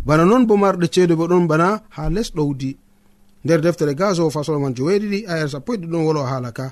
Bana 0.06 0.24
non 0.26 0.44
bo 0.48 0.54
marɗe 0.64 0.88
ceede 0.94 1.14
bo 1.20 1.26
ɗon 1.32 1.48
bana 1.52 1.68
ha 1.96 2.04
les 2.16 2.30
ɗowdi. 2.38 2.72
Nder 3.44 3.62
deftere 3.66 3.94
gazo 4.02 4.30
fasol 4.36 4.60
man 4.62 4.76
joweeɗiɗi 4.78 5.20
ayar 5.32 5.50
sappo 5.54 5.70
eɗi 5.76 5.88
ɗon 5.92 6.06
wolo 6.08 6.22
haala 6.30 6.52
ka. 6.58 6.66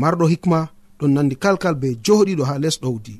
Marɗo 0.00 0.24
hikma 0.32 0.60
ɗon 0.98 1.12
nandi 1.14 1.36
kalkal 1.44 1.74
be 1.82 1.88
joɗiɗo 2.06 2.42
ha 2.50 2.54
les 2.64 2.76
ɗowdi. 2.82 3.14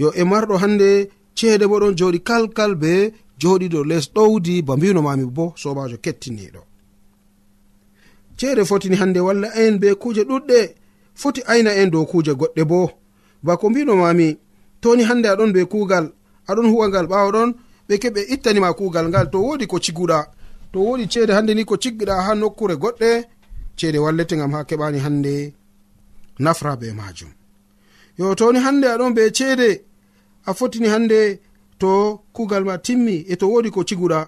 Yo 0.00 0.08
e 0.20 0.22
marɗo 0.24 0.54
hande 0.62 0.88
ceede 1.36 1.64
bo 1.70 1.76
ɗon 1.82 1.94
joɗi 1.98 2.20
kalkal 2.28 2.72
be 2.82 2.92
joɗiɗo 3.40 3.80
les 3.90 4.04
ɗowdi 4.16 4.62
ba 4.66 4.76
mbino 4.76 5.00
mami 5.02 5.24
bo 5.36 5.44
sobajo 5.62 5.96
kettiniɗo 6.04 6.69
ceere 8.40 8.64
fotini 8.64 8.96
hande 8.96 9.20
walla 9.20 9.48
en 9.54 9.78
be 9.78 9.94
kuuje 9.94 10.22
ɗuɗɗe. 10.24 10.60
Foti 11.20 11.40
ayna 11.52 11.70
en 11.80 11.90
dow 11.92 12.04
kuuje 12.10 12.32
goɗɗe 12.40 12.62
bo. 12.70 12.80
Ba 12.86 13.52
bako 13.52 13.70
mbinomami 13.70 14.28
toni 14.80 15.02
hande 15.08 15.26
aɗon 15.28 15.52
be 15.54 15.60
kuugal 15.72 16.06
aɗon 16.50 16.66
huwangal 16.72 17.06
ɓawo 17.10 17.28
ɗon 17.36 17.50
ɓe 17.88 17.94
keɓe 18.02 18.20
ittanima 18.34 18.68
kuugal 18.78 19.06
ngal 19.08 19.26
to 19.32 19.38
wodi 19.46 19.66
ko 19.70 19.76
ciguɗa. 19.84 20.18
To 20.72 20.78
wodi 20.86 21.04
ceede 21.12 21.32
hande 21.36 21.52
ni 21.54 21.64
ko 21.64 21.74
ciggiɗa 21.82 22.14
ha 22.26 22.32
nokkure 22.34 22.74
goɗɗe 22.82 23.10
ceede 23.78 23.98
wallete 24.04 24.34
gam 24.40 24.52
ha 24.54 24.60
keɓani 24.68 24.98
hande 25.04 25.34
nafra 26.38 26.76
be 26.80 26.88
majum 26.98 27.30
yo 28.18 28.34
toni 28.34 28.58
hande 28.58 28.86
aɗon 28.94 29.12
be 29.16 29.22
ceede 29.36 29.68
a 30.48 30.54
fotini 30.58 30.88
hande 30.94 31.20
to 31.80 31.90
kuugal 32.34 32.64
ma 32.64 32.74
timmi 32.78 33.16
e 33.32 33.34
to 33.36 33.46
wodi 33.52 33.70
ko 33.70 33.80
ciguɗa. 33.88 34.20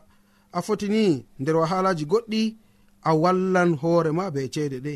A 0.52 0.60
fotini 0.66 1.24
nder 1.40 1.56
wahalaji 1.56 2.04
goɗɗi 2.12 2.42
a 3.02 3.10
wallan 3.22 3.70
hoorema 3.80 4.24
be 4.34 4.40
ceede 4.54 4.78
ɗe. 4.86 4.94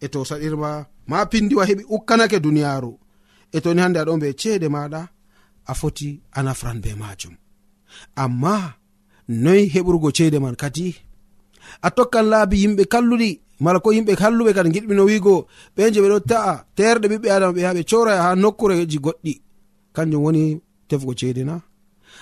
E 0.00 0.06
to 0.12 0.20
saɗirma 0.28 0.70
ma 1.10 1.18
pindiwa 1.30 1.64
heɓi 1.68 1.84
ukkanake 1.94 2.38
duniyaaru. 2.44 2.92
E 3.52 3.58
toni 3.64 3.80
hande 3.82 3.98
aɗon 4.00 4.20
be 4.22 4.28
ceede 4.40 4.68
maɗa 4.74 5.00
a 5.66 5.72
foti 5.80 6.08
a 6.32 6.40
nafran 6.46 6.78
be 6.82 6.90
majum 6.94 7.34
amma 8.22 8.74
noyi 9.28 9.64
heɓrugo 9.74 10.08
ceede 10.16 10.38
man 10.44 10.56
kadi 10.62 10.86
a 11.82 11.88
tokkan 11.96 12.26
laabi 12.32 12.56
yimɓe 12.62 12.84
kalluɗi 12.92 13.30
mala 13.64 13.78
ko 13.84 13.88
yimɓe 13.96 14.12
halluɓe 14.22 14.50
kadi 14.56 14.70
giɗɓino 14.74 15.02
wigo 15.10 15.34
ɓe 15.76 15.82
je 15.94 16.00
ɓeɗo 16.04 16.18
ta'a 16.30 16.52
terɗe 16.76 17.06
ɓiɓɓe 17.12 17.28
adama 17.34 17.52
ɓe 17.56 17.62
ha 17.66 17.72
ɓe 17.76 17.82
coraya 17.90 18.22
ha 18.26 18.30
nokkureji 18.42 18.98
goɗɗi. 19.04 19.32
Kanjum 19.94 20.22
woni 20.24 20.42
tefugo 20.88 21.14
ceede 21.20 21.42
na. 21.48 21.54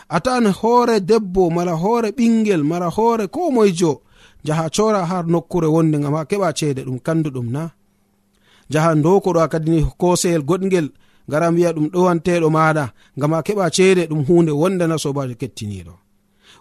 A 0.09 0.17
tawan 0.25 0.47
hoore 0.61 0.97
debbo 1.09 1.43
mala 1.57 1.73
hoore 1.83 2.09
ɓingel 2.19 2.63
mala 2.71 2.89
hoore 2.97 3.27
ko 3.35 3.51
moyjo 3.55 3.93
jaha 4.45 4.71
cora 4.71 5.05
har 5.11 5.25
nokkure 5.27 5.67
wonde 5.67 5.97
gam 5.99 6.15
ha 6.15 6.25
keɓa 6.25 6.53
ceede 6.59 6.83
ɗum 6.87 6.99
kanduɗum 7.07 7.49
na. 7.51 7.71
Jaha 8.73 8.95
dokoɗo 8.95 9.41
a 9.41 9.49
kadini 9.49 9.81
koseyel 10.01 10.43
goɗgel 10.49 10.89
ngara 11.29 11.47
wiya 11.55 11.73
ɗum 11.73 11.87
ɗowanteɗo 11.93 12.49
maɗa 12.57 12.85
gam 13.21 13.33
a 13.35 13.43
keɓa 13.47 13.71
ceede 13.77 14.03
ɗum 14.11 14.25
hunde 14.27 14.53
wondana 14.61 14.97
sobajo 14.99 15.35
kettiniɗo. 15.41 15.93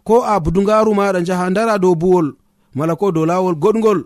Ko 0.04 0.24
a 0.24 0.40
budugaru 0.44 0.92
maɗa 1.00 1.20
jaha 1.28 1.50
dara 1.56 1.78
dow 1.80 1.96
buwol 1.96 2.28
mala 2.76 2.96
ko 2.96 3.12
dow 3.12 3.26
lawol 3.26 3.56
goɗgol 3.64 4.00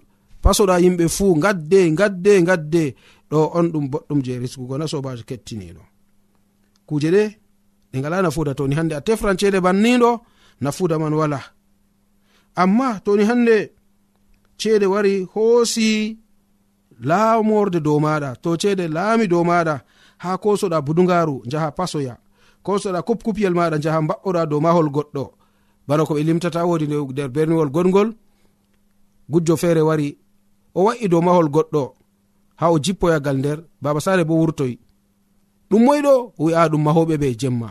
pasoɗa 0.43 0.79
yimɓe 0.83 1.05
fuu 1.15 1.35
gadde 1.43 1.79
gadde 1.99 2.31
gadde 2.47 2.83
ɗo 3.31 3.37
on 3.57 3.67
ɗum 3.73 3.85
boɗɗum 3.91 4.19
je 4.25 4.39
risgugo 4.39 4.77
na 4.77 4.85
sobajo 4.87 5.23
kettiniɗo. 5.29 5.81
Kuje 6.87 7.09
ɗe 7.15 7.23
ɗe 7.91 7.97
ngala 7.99 8.21
nafuda 8.21 8.53
toni 8.55 8.75
hande 8.75 8.93
a 8.95 9.01
tefran 9.01 9.37
ceede 9.39 9.59
banniɗo 9.65 10.09
nafuda 10.61 10.99
man 10.99 11.13
wala. 11.13 11.39
amma 12.55 12.99
toni 13.05 13.23
hande 13.23 13.71
ceede 14.57 14.85
wari 14.85 15.23
hoosi 15.33 16.17
laamorde 17.03 17.79
dow 17.79 17.99
maɗa 17.99 18.35
to 18.41 18.57
ceede 18.61 18.87
laami 18.87 19.27
dow 19.27 19.43
maɗa 19.43 19.75
ha 20.17 20.37
kosoɗa 20.37 20.77
budugaru 20.85 21.41
jaha 21.51 21.71
pasoya 21.77 22.15
kosoɗa 22.65 22.99
kupkupyel 23.07 23.53
maɗa 23.59 23.77
jaha 23.83 23.99
mba'oɗa 24.01 24.41
dow 24.49 24.59
mahol 24.65 24.87
goɗɗo. 24.95 25.23
Bana 25.87 26.05
ko 26.05 26.13
ɓe 26.15 26.23
limtata 26.27 26.65
wodi 26.69 26.85
nder 26.87 27.29
berniwol 27.35 27.69
goɗgol 27.75 28.09
gujjo 29.31 29.55
feere 29.61 29.81
wari 29.81 30.17
o 30.75 30.83
wa'i 30.85 31.07
dow 31.11 31.21
mahol 31.21 31.47
goɗɗo 31.55 31.83
ha 32.59 32.65
o 32.71 32.79
jippoyagal 32.83 33.37
nder 33.37 33.59
baba 33.81 33.99
sare 34.01 34.23
bo 34.25 34.33
wurtoyi. 34.41 34.75
Ɗum 35.69 35.81
moyɗo 35.85 36.13
wi'a 36.39 36.69
ɗum 36.71 36.81
mahoɓe 36.85 37.15
be 37.21 37.35
jemma. 37.41 37.69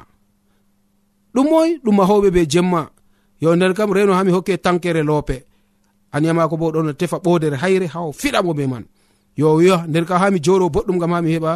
Ɗum 1.35 1.47
moy 1.51 1.69
ɗum 1.85 1.97
mahoɓe 1.99 2.29
be 2.35 2.43
jemma. 2.53 2.81
yo 3.43 3.57
nden 3.57 3.75
kam 3.75 3.91
reno 3.93 4.15
hami 4.15 4.31
hokke 4.31 4.57
tankere 4.65 5.03
loope 5.03 5.37
aniyamako 6.15 6.57
bo 6.57 6.71
ɗon 6.71 6.95
tefa 6.95 7.17
ɓodere 7.19 7.57
hayre 7.63 7.87
ha 7.87 8.01
o 8.01 8.13
fiɗamo 8.13 8.55
be 8.55 8.67
man. 8.67 8.85
Yo 9.37 9.55
wiya 9.59 9.85
nden 9.89 10.05
kam 10.05 10.19
hami 10.23 10.39
joɗo 10.39 10.67
boɗɗum 10.75 10.99
gam 11.01 11.13
hami 11.13 11.31
heɓa 11.35 11.53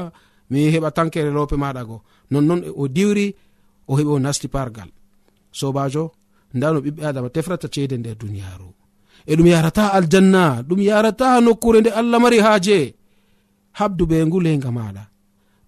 mi 0.51 0.71
heɓa 0.75 0.91
tankere 0.91 1.31
loope 1.31 1.57
maɗa 1.57 1.85
go. 1.85 2.03
Nonnon 2.31 2.61
e 2.65 2.71
o 2.75 2.89
diwri 2.89 3.35
o 3.87 3.97
heɓi 3.99 4.11
o 4.15 4.19
nasti 4.19 4.49
pargal. 4.49 4.91
Sobajo 5.53 6.13
nda 6.55 6.73
no 6.73 6.81
ɓiɓɓe 6.81 7.03
adama 7.07 7.29
tefrata 7.31 7.69
ceede 7.75 7.97
nder 7.99 8.17
duniyaru 8.19 8.69
e 9.27 9.33
ɗum 9.37 9.47
yarata 9.47 9.93
aljanna 9.97 10.63
ɗum 10.69 10.81
yarata 10.81 11.41
nokkure 11.41 11.81
nde 11.81 11.91
allah 11.91 12.19
mari 12.21 12.39
haaje. 12.39 12.95
Habdu 13.79 14.07
be 14.07 14.25
ngulenga 14.27 14.71
maɗa. 14.71 15.03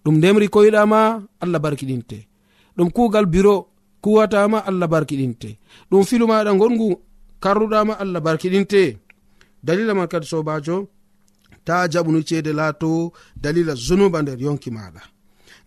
Ɗum 0.03 0.15
ndemri 0.17 0.47
koyɗama 0.49 0.99
allah 1.39 1.59
barkiɗinte. 1.63 2.27
Ɗum 2.75 2.89
kugal 2.91 3.25
biro 3.25 3.68
kuwatama 4.01 4.65
allah 4.65 4.87
barkiɗinte. 4.87 5.49
Ɗum 5.89 6.03
filu 6.05 6.25
maɗa 6.27 6.51
gongu 6.59 6.89
karruɗama 7.43 7.93
allah 7.99 8.21
barkiɗinte. 8.21 8.97
Dalila 9.63 9.93
man 9.93 10.07
kadi 10.07 10.25
sobajo 10.27 10.87
ta 11.65 11.87
jaɓunu 11.91 12.23
ceede 12.27 12.51
laato 12.53 13.11
dalila 13.41 13.73
zunuba 13.75 14.21
nder 14.21 14.39
yonki 14.41 14.69
maɗa. 14.71 15.01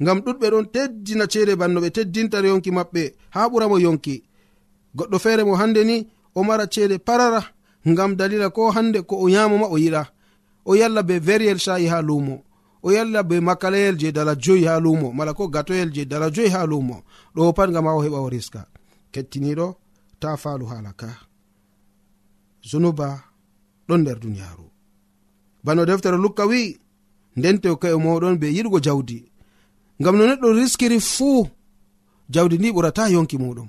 Ngam 0.03 0.19
ɗuɗɓe 0.25 0.47
ɗon 0.53 0.67
teddina 0.73 1.25
ceede 1.33 1.53
banno 1.61 1.81
ɓe 1.81 1.91
teddinta 1.97 2.39
yonki 2.41 2.71
maɓɓe 2.71 3.03
ha 3.35 3.41
ɓuramo 3.51 3.77
yonki. 3.85 4.15
Goɗɗo 4.97 5.17
feere 5.25 5.43
mo 5.45 5.55
hande 5.61 5.85
ni 5.85 5.97
o 6.35 6.43
mara 6.45 6.67
ceede 6.75 6.99
parara 6.99 7.43
ngam 7.91 8.17
dalila 8.17 8.51
ko 8.51 8.71
hande 8.71 9.03
ko 9.09 9.15
o 9.25 9.29
yamoma 9.29 9.67
o 9.69 9.77
yiɗa. 9.79 10.03
O 10.65 10.75
yalla 10.75 11.03
be 11.03 11.19
veriyel 11.19 11.59
sha'i 11.59 11.87
ha 11.89 12.01
lumo 12.03 12.43
o 12.83 12.93
yalla 12.93 13.23
be 13.23 13.41
makalayel 13.41 13.97
je 14.01 14.13
dala 14.13 14.35
joyi 14.35 14.65
ha 14.65 14.81
lumo 14.81 15.13
mala 15.13 15.33
ko 15.35 15.49
gatoyel 15.49 15.91
je 15.95 16.05
dala 16.05 16.31
joyi 16.31 16.51
ha 16.55 16.67
lumo 16.67 17.03
ɗo 17.35 17.53
pat 17.57 17.71
gam 17.71 17.87
ha 17.87 17.93
o 17.95 18.03
heɓa 18.05 18.19
o 18.21 18.29
riska. 18.29 18.67
Kettiniɗo 19.13 19.67
ta 20.21 20.37
falu 20.37 20.67
hala 20.67 20.93
ka. 20.93 21.09
Zunuba 22.71 23.09
ɗon 23.89 24.01
nder 24.01 24.19
duniyaru 24.19 24.67
bano 25.65 25.85
deftere 25.87 26.17
lukka 26.17 26.45
wi 26.47 26.79
nden 27.37 27.59
tew 27.63 27.77
kae 27.77 27.95
moɗon 27.95 28.39
be 28.41 28.47
yiɗugo 28.57 28.79
jawdi. 28.87 29.19
Ngam 30.01 30.17
no 30.17 30.25
neɗɗo 30.27 30.49
riskiri 30.59 30.99
fuu 31.01 31.47
jawdi 32.35 32.59
ndi 32.59 32.69
ɓurata 32.75 33.09
yonki 33.15 33.37
muɗum 33.39 33.69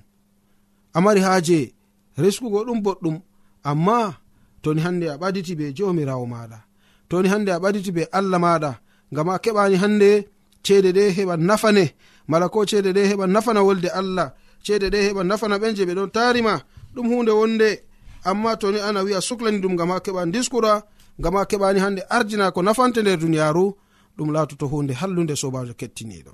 amari 0.93 1.21
haaje 1.21 1.73
riskugo 2.17 2.63
ɗum 2.65 2.79
boɗɗum 2.85 3.15
amma 3.63 3.97
toni 4.61 4.81
hande 4.85 5.05
a 5.09 5.17
ɓaditi 5.21 5.53
be 5.59 5.73
jomirawo 5.77 6.25
maɗa 6.33 6.59
toni 7.09 7.27
hande 7.29 7.49
a 7.51 7.59
ɓaditi 7.63 7.91
be 7.95 8.03
allah 8.17 8.39
maɗa 8.45 8.71
ngam 9.13 9.29
a 9.29 9.37
keɓani 9.43 9.75
hande 9.83 10.09
ceede 10.65 10.89
ɗe 10.97 11.03
heɓa 11.17 11.35
nafane. 11.47 11.85
Mala 12.27 12.45
ko 12.53 12.59
ceede 12.69 12.89
ɗe 12.95 13.01
heɓa 13.09 13.25
nafana 13.33 13.61
wolde 13.67 13.89
allah. 13.99 14.27
Ceede 14.65 14.87
ɗe 14.93 14.99
heɓa 15.07 15.21
nafana 15.29 15.55
ɓen 15.61 15.75
je 15.77 15.83
ɓe 15.87 15.93
ɗon 15.97 16.09
tarima 16.15 16.53
ɗum 16.95 17.05
hunde 17.11 17.31
wonde. 17.39 17.69
Amma 18.29 18.51
toni 18.61 18.79
ana 18.79 18.99
wi'a 19.05 19.21
suklani 19.21 19.59
ɗum 19.63 19.73
ngam 19.75 19.89
ha 19.91 19.99
keɓa 20.05 20.21
diskura 20.33 20.73
ngam 21.19 21.35
ha 21.35 21.45
keɓani 21.45 21.79
hande 21.79 22.01
ardina 22.09 22.51
ko 22.51 22.61
nafante 22.61 22.99
nder 23.01 23.17
duniyaru 23.19 23.65
ɗum 24.17 24.29
laatoto 24.33 24.65
hunde 24.71 24.93
hallude 24.93 25.35
sobajo 25.35 25.73
kettiniɗo 25.79 26.31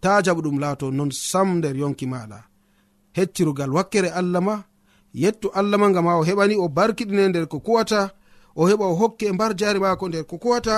ta 0.00 0.10
jaɓu 0.24 0.40
ɗum 0.44 0.58
laato 0.62 0.86
non 0.90 1.10
sam 1.10 1.48
nder 1.58 1.76
yonki 1.76 2.06
maɗa 2.12 2.38
hettirugal 3.16 3.70
wakkere 3.76 4.08
allah 4.20 4.40
ma 4.42 4.54
yettu 5.22 5.48
allah 5.58 5.78
ma 5.80 5.90
gam 5.94 6.06
ha 6.06 6.14
o 6.20 6.24
heɓani 6.28 6.54
o 6.56 6.68
barkiɗine 6.68 7.28
nder 7.28 7.46
ko 7.48 7.58
kuwata 7.66 8.00
o 8.56 8.62
heɓa 8.68 8.84
o 8.92 8.94
hokke 9.00 9.24
e 9.26 9.32
mbar 9.32 9.52
jari 9.58 9.80
mako 9.80 10.08
nder 10.08 10.24
ko 10.30 10.36
kuwata 10.38 10.76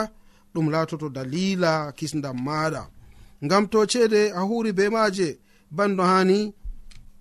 ɗum 0.54 0.66
laatoto 0.72 1.08
dalila 1.16 1.72
kisdam 1.98 2.36
maɗa 2.46 2.82
ngam 3.44 3.64
to 3.72 3.78
ceede 3.92 4.20
a 4.38 4.40
huri 4.48 4.70
be 4.78 4.84
maaje 4.94 5.28
banno 5.76 6.02
hani 6.12 6.38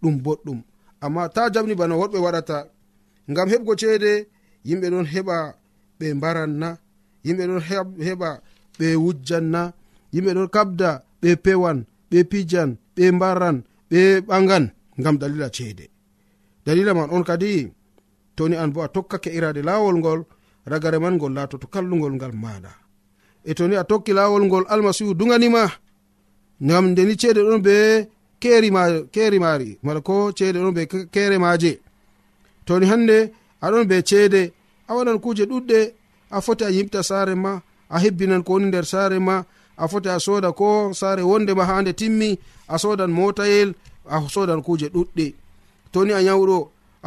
ɗum 0.01 0.15
boɗɗum. 0.23 0.59
Amma 1.05 1.23
ta 1.35 1.41
jamni 1.53 1.73
bana 1.79 1.95
woɗɓe 2.01 2.17
waɗata 2.25 2.57
ngam 3.31 3.47
heɓgo 3.51 3.73
ceede 3.81 4.11
yimɓe 4.67 4.87
ɗon 4.93 5.05
heɓa 5.13 5.37
ɓe 5.99 6.05
mbaranna 6.17 6.69
yimɓe 7.25 7.43
ɗon 7.49 7.61
heɓa 8.07 8.29
ɓe 8.79 8.87
wujjanna 9.03 9.61
yimɓe 10.13 10.31
ɗon 10.37 10.49
kabda 10.55 10.89
ɓe 11.21 11.29
pewan 11.43 11.77
ɓe 12.09 12.17
pijan 12.31 12.69
ɓe 12.95 13.03
mbarran 13.15 13.57
ɓe 13.91 13.99
ɓagan 14.27 14.65
ngam 14.99 15.15
dalila 15.21 15.47
ceede. 15.55 15.85
Dalila 16.65 16.91
man 16.93 17.09
on 17.15 17.23
kadi 17.29 17.51
toni 18.35 18.55
an 18.55 18.69
bo 18.73 18.79
a 18.83 18.87
tokkake 18.95 19.29
irade 19.37 19.61
laawol 19.67 19.97
ngol 19.99 20.19
ragare 20.71 20.97
man 21.03 21.15
ngol 21.17 21.33
laatoto 21.37 21.67
kallugol 21.73 22.13
ngal 22.17 22.33
maɗa 22.43 22.82
e 23.45 23.53
to 23.57 23.67
ni 23.67 23.75
a 23.75 23.83
tokki 23.83 24.11
lawol 24.13 24.43
ngol 24.45 24.65
almasihu 24.73 25.13
duganima 25.13 25.63
ngam 26.63 26.85
ndeni 26.91 27.15
ceede 27.21 27.41
ɗon 27.47 27.61
be 27.67 27.75
keri 28.39 28.69
maari 29.39 29.77
mala 29.83 30.01
ko 30.01 30.31
ceede 30.37 30.59
ɗon 30.63 30.73
be 30.77 30.81
kere 31.13 31.37
maje 31.37 31.79
toni 32.65 32.85
hande 32.91 33.17
aɗon 33.65 33.85
be 33.89 33.95
ceede 34.09 34.41
a 34.87 34.91
waɗan 34.95 35.19
kuje 35.23 35.43
ɗuɗɗe 35.51 35.79
a 36.35 36.41
foti 36.45 36.63
a 36.65 36.69
yimta 36.75 36.99
saare 37.09 37.35
ma 37.35 37.61
a 37.89 37.99
hebbinan 38.03 38.43
ko 38.43 38.53
woni 38.53 38.65
nder 38.67 38.85
saare 38.85 39.17
ma 39.19 39.35
a 39.77 39.87
foti 39.91 40.09
a 40.09 40.19
soda 40.19 40.49
ko 40.51 40.93
saare 40.99 41.21
wondema 41.29 41.63
ha 41.69 41.81
nde 41.81 41.93
timmi 41.99 42.29
a 42.67 42.75
sodan 42.77 43.11
motayel 43.17 43.69
a 44.13 44.15
sodan 44.33 44.61
kuje 44.65 44.87
ɗuɗɗe 44.95 45.25
toni 45.91 46.11
a 46.13 46.21
yawɗo 46.27 46.57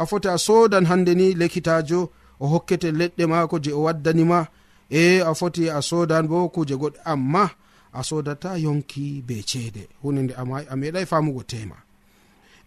a 0.01 0.03
foti 0.09 0.27
a 0.27 0.37
sodan 0.37 0.85
hande 0.89 1.11
ni 1.15 1.33
lekkitajo 1.39 1.99
o 2.39 2.45
hokkete 2.51 2.89
leɗɗe 2.99 3.23
maako 3.31 3.55
je 3.63 3.71
o 3.73 3.81
waddanima 3.85 4.39
e 4.89 5.21
a 5.21 5.33
foti 5.35 5.69
a 5.69 5.81
sodan 5.81 6.27
bo 6.27 6.49
kuje 6.49 6.75
goɗɗe 6.75 6.99
amma 7.05 7.43
a 7.93 8.03
sodata 8.03 8.57
yonki 8.57 9.21
be 9.27 9.35
ceede. 9.49 9.87
Hunde 10.01 10.21
nde 10.21 10.33
a 10.71 10.75
meeɗai 10.75 11.05
famugo 11.05 11.43
tema. 11.43 11.75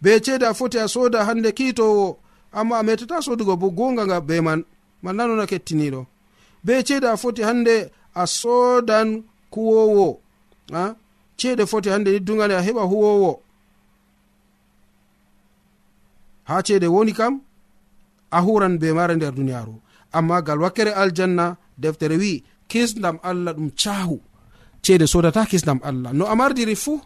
Be 0.02 0.20
ceede 0.20 0.46
a 0.46 0.54
foti 0.54 0.78
a 0.78 0.88
soda 0.88 1.24
hande 1.24 1.52
kiitowo 1.52 2.18
amma 2.52 2.78
a 2.78 2.82
metata 2.82 3.22
sodugo 3.22 3.56
bo 3.56 3.70
gonga 3.70 4.04
nga 4.06 4.20
be 4.20 4.40
man. 4.40 4.64
Man 5.02 5.16
nanona 5.16 5.46
kettiniɗo 5.46 6.06
be 6.64 6.82
ceede 6.86 7.08
a 7.08 7.16
foti 7.16 7.42
hande 7.42 7.90
a 8.14 8.26
sodan 8.26 9.22
kuwowo 9.52 10.20
a? 10.72 10.94
Ceede 11.36 11.66
foti 11.66 11.88
hande 11.88 12.10
ni 12.12 12.20
dugane 12.20 12.54
a 12.54 12.62
heɓa 12.66 12.82
huwowo. 12.90 13.40
Ha 16.44 16.62
ceede 16.62 16.86
woni 16.86 17.12
kam 17.12 17.40
a 18.30 18.38
huran 18.44 18.78
be 18.78 18.92
mare 18.92 19.14
nder 19.16 19.32
duniyaru 19.34 19.74
amma 20.12 20.42
gal 20.42 20.58
wakkere 20.60 20.92
aljanna 20.94 21.56
deftere 21.82 22.16
wi 22.22 22.32
kisdam 22.70 23.16
allah 23.22 23.52
ɗum 23.56 23.70
cahu 23.82 24.16
ceede 24.82 25.06
sodata 25.06 25.42
kisdam 25.50 25.78
allah. 25.82 26.12
No 26.12 26.24
a 26.26 26.34
mardiri 26.40 26.76
fuu 26.76 27.00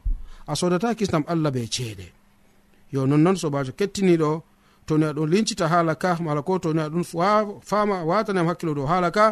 a 0.47 0.53
sodata 0.61 0.95
kisdam 0.99 1.25
allah 1.33 1.51
be 1.51 1.63
ceede. 1.75 2.07
Yo 2.93 3.07
nonnon 3.07 3.37
sobajo 3.37 3.73
kettiniɗo 3.79 4.31
toni 4.87 5.05
aɗon 5.11 5.29
lincita 5.33 5.67
hala 5.73 5.95
ka 6.03 6.11
mala 6.25 6.43
ko 6.43 6.59
toni 6.59 6.81
aɗon 6.87 7.05
fama 7.69 7.97
watanam 8.09 8.47
hakkilo 8.49 8.75
dow 8.75 8.87
hala 8.93 9.11
ka 9.11 9.27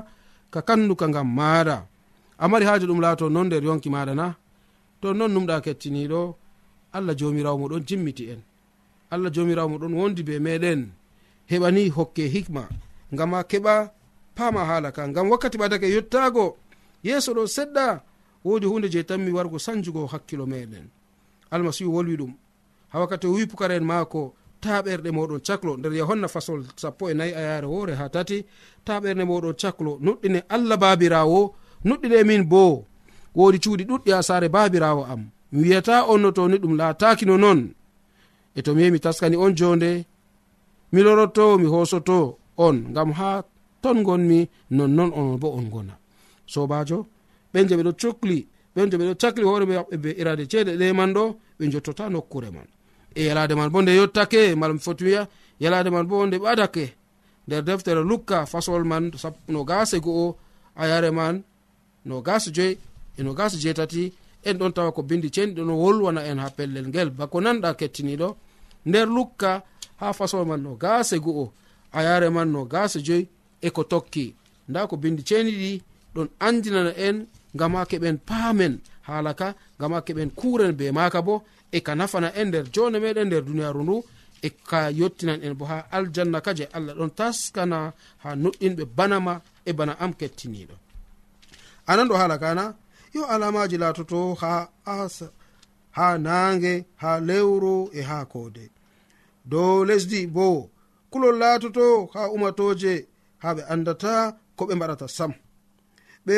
ka 0.53 0.61
kanduka 0.69 1.07
ngam 1.09 1.29
maada 1.39 1.77
amari 2.39 2.51
mari 2.53 2.65
haaji 2.69 2.87
ɗum 2.91 3.01
laato 3.05 3.29
non 3.29 3.47
nder 3.47 3.63
yonki 3.65 3.91
maɗa 3.91 4.15
na. 4.21 4.27
To 5.01 5.13
non 5.15 5.31
numɗa 5.35 5.61
kettiniɗo 5.65 6.21
allah 6.97 7.15
jomirawo 7.19 7.59
moɗon 7.63 7.83
jimmiti 7.89 8.25
en. 8.33 8.41
Allah 9.11 9.31
jomirawo 9.35 9.69
moɗon 9.73 9.93
wondi 9.99 10.23
be 10.23 10.35
meɗen 10.47 10.81
heɓani 11.51 11.83
hokke 11.97 12.25
hikma. 12.35 12.63
Ngam 13.13 13.35
a 13.35 13.43
keɓa 13.51 13.75
pama 14.35 14.65
hala 14.65 14.93
ka. 14.93 15.09
Ngam 15.09 15.31
wakkati 15.31 15.59
ɓadake 15.59 15.87
yettaago 15.95 16.57
yeeso 17.05 17.31
ɗo 17.35 17.43
seɗɗa 17.47 17.87
wodi 18.45 18.67
hunde 18.67 18.89
je 18.93 19.03
tanmi 19.03 19.31
wargo 19.33 19.59
sanjugo 19.59 20.07
hakkilo 20.07 20.47
meɗen 20.47 20.87
almasihu 21.51 21.95
wolwi 21.95 22.17
ɗum 22.21 22.33
ha 22.93 22.97
wakkati 23.01 23.27
o 23.27 23.33
wi 23.33 23.47
pukara 23.47 23.75
en 23.75 23.85
maako 23.85 24.35
taɓerɗe 24.63 25.11
moɗon 25.17 25.41
caklo. 25.47 25.73
Nder 25.77 25.93
yohanna 26.01 26.29
fasol 26.35 26.61
sappo 26.77 27.11
e 27.11 27.15
nayi 27.19 27.33
a 27.41 27.41
yaare 27.49 27.67
woore 27.73 27.93
ha 28.01 28.07
tati 28.15 28.39
taɓerɗe 28.87 29.25
moɗon 29.31 29.55
caklo. 29.61 29.93
Nuɗɗine 30.05 30.41
allah 30.55 30.77
babirawo 30.83 31.41
nuɗɗine 31.85 32.19
min 32.29 32.43
bo. 32.53 32.63
Wodi 33.39 33.59
cuuɗi 33.65 33.85
ɗuɗɗi 33.91 34.11
ha 34.15 34.23
saare 34.29 34.49
babirawo 34.49 35.03
am. 35.13 35.23
Mi 35.53 35.59
wiyata 35.63 35.97
on 36.11 36.21
no 36.23 36.31
toni 36.37 36.57
ɗum 36.63 36.75
latakino 36.81 37.35
non. 37.45 37.61
E 38.57 38.61
to 38.65 38.71
mi 38.75 38.81
yehi 38.83 38.93
mi 38.93 38.99
taskani 39.05 39.37
on 39.37 39.53
jonde 39.59 39.91
mi 40.93 41.01
lorotto 41.07 41.45
mi 41.61 41.67
hosoto 41.73 42.19
on. 42.57 42.77
Ngam 42.93 43.11
ha 43.19 43.43
ton 43.83 44.03
gonmi 44.07 44.49
nonnon 44.71 45.11
onon 45.19 45.39
bo 45.43 45.49
on 45.59 45.67
gona. 45.73 45.95
Sobajo 46.47 46.99
ɓen 47.53 47.69
je 47.69 47.75
ɓeɗo 47.79 47.93
cukli 48.01 48.39
ɓen 48.75 48.91
je 48.91 48.97
ɓeɗo 49.01 49.15
cakli 49.21 49.45
hoore 49.45 49.65
maɓɓe 49.71 49.97
be 50.03 50.11
irade 50.21 50.45
ceeɗe 50.51 50.73
ɗe 50.81 50.87
man 50.99 51.11
ɗo 51.17 51.25
ɓe 51.59 51.65
jottota 51.73 52.05
nokkure 52.09 52.51
man. 52.51 52.67
E 53.15 53.25
yalade 53.29 53.55
man 53.55 53.71
bo 53.73 53.79
nde 53.83 53.93
yottake 54.01 54.55
mala 54.61 54.73
mi 54.75 54.81
foti 54.81 55.05
wiya 55.05 55.23
yalade 55.61 55.91
man 55.91 56.07
bo 56.07 56.27
nde 56.27 56.37
ɓadake. 56.45 56.85
Nder 57.47 57.63
deftere 57.65 58.03
lukka 58.11 58.47
fasol 58.47 58.85
man 58.85 59.11
no 59.49 59.65
gase 59.65 59.97
go'o 60.05 60.37
a 60.77 60.87
yare 60.91 61.11
man 61.11 61.43
no 62.05 62.23
gase 62.23 62.49
joyi 62.57 62.79
e 63.19 63.23
no 63.23 63.35
gase 63.35 63.57
jeetati 63.63 64.13
en 64.45 64.57
ɗon 64.59 64.73
tawa 64.73 64.93
ko 64.93 65.03
bindi 65.03 65.29
cenɗi 65.31 65.55
ɗo 65.57 65.63
no 65.65 65.75
wolwana 65.83 66.21
en 66.31 66.39
ha 66.39 66.51
pellel 66.51 66.87
ngel. 66.89 67.11
Bako 67.11 67.41
nanɗa 67.41 67.75
kettiniɗo 67.79 68.29
nder 68.87 69.07
lukka 69.09 69.63
ha 70.01 70.13
fasol 70.13 70.47
man 70.47 70.63
no 70.63 70.77
gase 70.77 71.17
go'o 71.25 71.53
a 71.93 72.03
yare 72.03 72.29
man 72.31 72.49
no 72.53 72.65
gase 72.65 72.99
joyi 73.07 73.29
eko 73.63 73.83
tokki. 73.85 74.35
Nda 74.69 74.87
ko 74.87 74.97
bindi 74.97 75.23
ceniɗi 75.29 75.83
ɗon 76.15 76.29
andinana 76.47 76.93
en 77.07 77.17
ngam 77.55 77.75
ha 77.75 77.85
keɓen 77.91 78.17
paamen. 78.29 78.75
Haala 79.09 79.33
ka 79.35 79.55
ha 79.79 80.01
keɓen 80.07 80.31
kuren 80.39 80.73
be 80.79 80.93
maka 80.93 81.21
bo 81.23 81.35
e 81.73 81.79
ka 81.81 81.95
nafana 81.95 82.29
en 82.41 82.49
nder 82.49 82.67
jone 82.75 82.99
meɗen 83.05 83.27
nder 83.27 83.43
duniyaru 83.45 83.83
ndu 83.83 83.97
e 84.43 84.49
ka 84.69 84.91
yottinan 84.91 85.41
en 85.47 85.55
bo 85.59 85.65
ha 85.71 85.87
aljanna 85.97 86.39
ka 86.41 86.51
je 86.59 86.65
allah 86.77 86.95
ɗon 86.99 87.11
taskana 87.19 87.79
ha 88.23 88.29
nuɗɗinɓe 88.43 88.85
banama 88.97 89.35
e 89.65 89.73
bana 89.79 89.93
am 90.03 90.13
kettiniɗo 90.21 90.77
anan 91.87 92.09
ɗo 92.09 92.15
haala 92.21 92.37
kana 92.39 92.65
yo 93.15 93.23
alamaji 93.33 93.77
latoto 93.79 94.35
ha 94.35 94.69
asa 94.85 95.27
ha 95.91 96.19
nange 96.19 96.85
ha 97.03 97.21
lewru 97.21 97.91
e 97.93 98.01
ha 98.03 98.25
koode. 98.25 98.71
Dow 99.45 99.85
lesdi 99.85 100.27
bo 100.27 100.71
kulol 101.11 101.37
latoto 101.43 102.07
ha 102.15 102.31
umatoje 102.35 103.07
ha 103.43 103.49
ɓe 103.57 103.63
andata 103.73 104.13
ko 104.57 104.63
ɓe 104.69 104.75
mbaɗata 104.77 105.07
sam. 105.17 105.33
Ɓe 106.27 106.37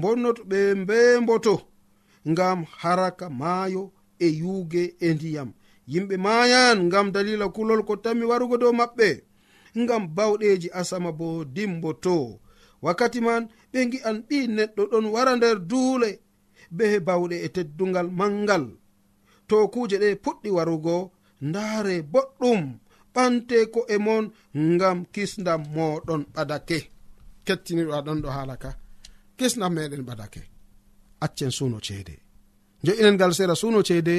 bonnoto 0.00 0.42
ɓe 0.50 0.58
mbemboto 0.82 1.54
ngam 2.30 2.58
haraka 2.80 3.26
maayo 3.40 3.82
e 4.24 4.26
yuuge 4.40 4.82
e 5.06 5.08
ndiyam. 5.14 5.50
Yimɓe 5.92 6.14
mayan 6.26 6.78
ngam 6.88 7.06
dalila 7.14 7.46
kulol 7.54 7.82
ko 7.88 7.94
tammi 8.04 8.24
warugo 8.30 8.56
dow 8.62 8.72
maɓɓe 8.80 9.08
ngam 9.80 10.02
bawɗeji 10.16 10.68
asama 10.80 11.10
bo 11.18 11.28
dimboto. 11.54 12.16
Wakkati 12.84 13.20
man 13.26 13.42
ɓe 13.72 13.78
gi'an 13.90 14.16
ɓi 14.28 14.38
neɗɗo 14.56 14.82
ɗon 14.90 15.06
wara 15.14 15.32
nder 15.36 15.56
duule 15.70 16.10
be 16.76 16.84
bawɗe 17.06 17.36
e 17.46 17.48
teddungal 17.54 18.08
mangal 18.18 18.64
to 19.48 19.56
kuuje 19.72 19.96
ɗe 20.02 20.08
puɗɗi 20.24 20.50
warugo 20.56 20.96
ndaare 21.48 21.94
boɗɗum. 22.12 22.60
ɓante 23.16 23.56
ko 23.74 23.80
e 23.94 23.96
mon 24.06 24.24
ngam 24.74 24.98
kisdam 25.14 25.60
moɗon 25.76 26.22
ɓadake. 26.34 26.78
Kettiniɗo 27.46 27.92
aɗon 27.98 28.18
ɗo 28.24 28.28
haala 28.36 28.54
ka. 28.62 28.70
Kisdam 29.38 29.72
meɗen 29.76 30.02
ɓadake. 30.08 30.42
Accen 31.24 31.50
suno 31.58 31.78
ceede. 31.86 32.14
Jo'inen 32.84 33.14
ngal 33.16 33.32
sera 33.38 33.54
suno 33.60 33.78
ceede 33.88 34.16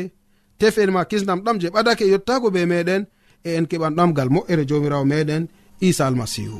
tefen 0.59 0.89
ma 0.95 1.01
kisdam 1.11 1.39
ɗam 1.45 1.57
je 1.61 1.67
ɓadake 1.75 2.03
yottago 2.11 2.47
be 2.55 2.61
meɗen 2.71 3.01
e 3.47 3.49
en 3.57 3.65
keɓan 3.71 3.93
ɗamgal 3.97 4.29
moƴƴere 4.35 4.63
jomirawo 4.69 5.05
meɗen 5.11 5.43
isa 5.87 6.03
almasihu. 6.07 6.59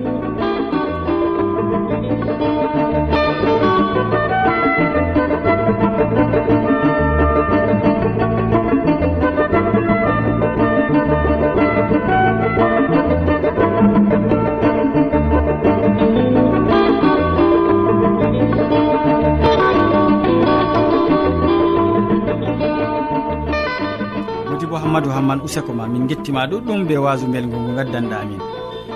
mamadou 25.01 25.11
hamman 25.13 25.41
useko 25.43 25.73
ma 25.73 25.87
min 25.87 26.07
gettima 26.07 26.45
ɗuɗɗum 26.47 26.87
be 26.87 26.95
wasu 26.97 27.25
belgo 27.27 27.57
ngo 27.57 27.75
gaddanɗa 27.75 28.15
amin. 28.21 28.39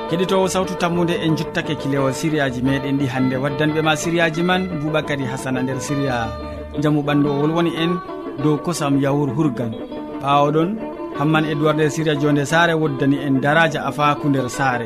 Keɗitowo 0.10 0.48
sawtu 0.48 0.76
tammude 0.78 1.14
en 1.24 1.36
juttake 1.36 1.76
kilewol 1.76 2.14
siriyaji 2.14 2.62
meɗen 2.62 2.98
ɗi 3.00 3.08
hande 3.08 3.36
waddanɓe 3.38 3.82
ma 3.82 3.96
siriyaji 3.96 4.44
man 4.44 4.68
boubacary 4.82 5.26
hasana 5.26 5.62
nder 5.64 5.80
siriya 5.80 6.28
jaamu 6.82 7.02
ɓandu 7.02 7.28
o 7.30 7.42
wolwoni 7.42 7.72
en 7.76 7.98
dow 8.44 8.58
kosam 8.58 9.02
yawur 9.02 9.30
hurgan. 9.36 9.72
Ɓawoɗon 10.22 10.70
hamman 11.18 11.46
edoird 11.46 11.76
nder 11.76 11.90
siriya 11.90 12.16
jonde 12.20 12.46
saare 12.46 12.74
woddani 12.74 13.18
en 13.26 13.42
daraja 13.42 13.86
afaku 13.86 14.30
nder 14.30 14.50
saare. 14.50 14.86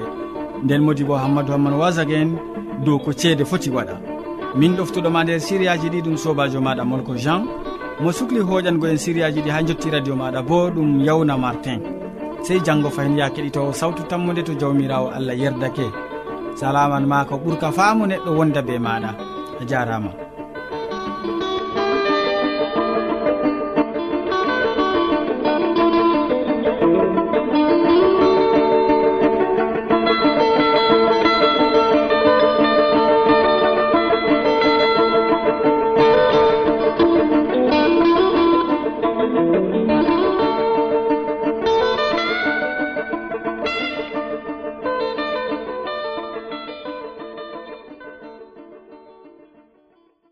Nden 0.64 0.82
modi 0.84 1.04
bo 1.04 1.16
hammadou 1.16 1.52
hamman 1.54 1.74
wasag 1.80 2.12
en 2.12 2.38
dow 2.86 2.98
ko 3.00 3.12
ceede 3.12 3.44
foti 3.46 3.70
waɗa. 3.70 3.96
Min 4.56 4.76
ɗoftuɗoma 4.78 5.24
nder 5.24 5.40
siriyaji 5.40 5.90
ɗi 5.90 6.02
ɗum 6.02 6.18
sobajo 6.18 6.62
maɗa 6.62 6.84
molko 6.86 7.16
jean. 7.18 7.44
mo 8.02 8.12
sukli 8.12 8.40
hoƴango 8.40 8.88
en 8.88 8.98
sériyaji 8.98 9.42
ɗi 9.42 9.50
ha 9.52 9.60
jotti 9.68 9.90
radio 9.90 10.16
maɗa 10.16 10.42
bo 10.42 10.70
ɗum 10.76 11.04
yawna 11.08 11.38
martin. 11.38 11.80
Sey 12.44 12.60
janggo 12.66 12.90
fayin 12.90 13.18
ya 13.18 13.30
keɗitowo 13.30 13.74
sawtu 13.74 14.04
tammude 14.10 14.42
to 14.44 14.54
jawmirawo 14.54 15.08
allah 15.12 15.36
yerdake. 15.36 15.86
Salaman 16.56 17.06
ma 17.08 17.26
ko 17.26 17.36
ɓuurka 17.38 17.72
faamu 17.72 18.06
neɗɗo 18.08 18.32
wonda 18.38 18.62
be 18.62 18.80
maɗa. 18.80 19.12
A 19.62 19.66
jarama. 19.66 20.12